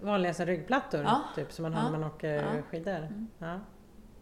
Vanliga 0.00 0.32
här 0.32 0.46
ryggplattor, 0.46 1.02
Ja. 1.02 1.22
typ 1.34 1.52
som 1.52 1.62
man 1.62 1.72
har 1.74 1.82
Ja. 1.82 1.90
när 1.90 1.98
man 1.98 2.08
åker 2.10 2.34
Ja. 2.56 2.62
skidor. 2.62 2.96
Mm. 2.96 3.28
Ja. 3.38 3.60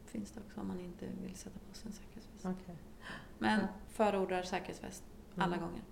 Finns 0.06 0.30
det 0.30 0.40
också 0.46 0.60
om 0.60 0.68
man 0.68 0.80
inte 0.80 1.06
vill 1.22 1.34
sätta 1.36 1.58
på 1.68 1.74
sig 1.74 1.86
en 1.86 1.92
säkerhetsväst. 1.92 2.46
okej. 2.46 2.76
Men 3.38 3.60
Ja. 3.60 3.66
förordar 3.88 4.42
säkerhetsväst 4.42 5.04
alla 5.36 5.46
Mm. 5.56 5.60
gånger. 5.60 5.82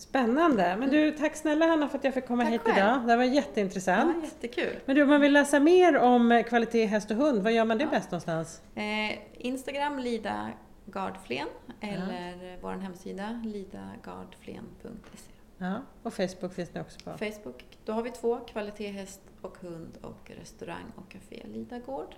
Spännande! 0.00 0.76
Men 0.76 0.90
du, 0.90 1.10
tack 1.10 1.36
snälla 1.36 1.66
Hanna 1.66 1.88
för 1.88 1.98
att 1.98 2.04
jag 2.04 2.14
fick 2.14 2.26
komma 2.26 2.42
Tack 2.44 2.52
hit 2.52 2.60
själv. 2.60 2.76
idag. 2.78 3.00
Det 3.06 3.16
var 3.16 3.24
Ja, 3.24 3.32
jätteintressant. 3.32 4.24
jättekul. 4.24 4.76
Men 4.86 4.96
du, 4.96 5.02
om 5.02 5.08
man 5.08 5.20
vill 5.20 5.32
läsa 5.32 5.60
mer 5.60 5.96
om 5.98 6.32
eh, 6.32 6.42
kvalitet 6.44 6.84
häst 6.86 7.10
och 7.10 7.16
hund, 7.16 7.42
vad 7.42 7.52
gör 7.52 7.64
man 7.64 7.78
det 7.78 7.84
Ja. 7.84 7.90
bäst 7.90 8.10
någonstans? 8.10 8.62
Eh, 8.74 9.18
Instagram 9.38 9.98
Lida 9.98 10.48
Gardflen 10.86 11.46
eller 11.80 12.58
vår 12.62 12.72
hemsida 12.72 13.40
lidagardflen.se. 13.44 15.32
Ja. 15.58 15.74
Och 16.02 16.14
Facebook 16.14 16.52
finns 16.54 16.68
det 16.70 16.80
också 16.80 17.00
på. 17.00 17.18
Facebook, 17.18 17.64
då 17.84 17.92
har 17.92 18.02
vi 18.02 18.10
två, 18.10 18.36
kvalitet 18.40 18.88
häst 18.88 19.20
och 19.40 19.56
hund 19.60 19.98
och 20.02 20.30
restaurang 20.40 20.92
och 20.96 21.10
café 21.10 21.42
Lida 21.44 21.78
Gård. 21.78 22.14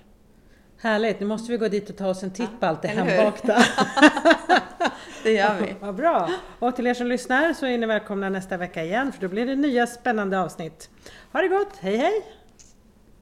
Härligt! 0.82 1.20
Nu 1.20 1.26
måste 1.26 1.52
vi 1.52 1.58
gå 1.58 1.68
dit 1.68 1.90
och 1.90 1.96
ta 1.96 2.06
oss 2.06 2.22
en 2.22 2.30
titt 2.30 2.60
på 2.60 2.66
allt 2.66 2.82
det 2.82 2.88
hembakta. 2.88 3.56
Det 5.22 5.32
gör 5.32 5.54
vi. 5.60 5.74
Vad 5.80 5.94
bra! 5.94 6.30
Och 6.58 6.76
till 6.76 6.86
er 6.86 6.94
som 6.94 7.06
lyssnar 7.06 7.52
så 7.52 7.66
är 7.66 7.78
ni 7.78 7.86
välkomna 7.86 8.28
nästa 8.28 8.56
vecka 8.56 8.84
igen 8.84 9.12
för 9.12 9.20
då 9.20 9.28
blir 9.28 9.46
det 9.46 9.56
nya 9.56 9.86
spännande 9.86 10.40
avsnitt. 10.40 10.90
Ha 11.32 11.40
det 11.40 11.48
gott! 11.48 11.76
Hej 11.80 11.96
hej! 11.96 12.24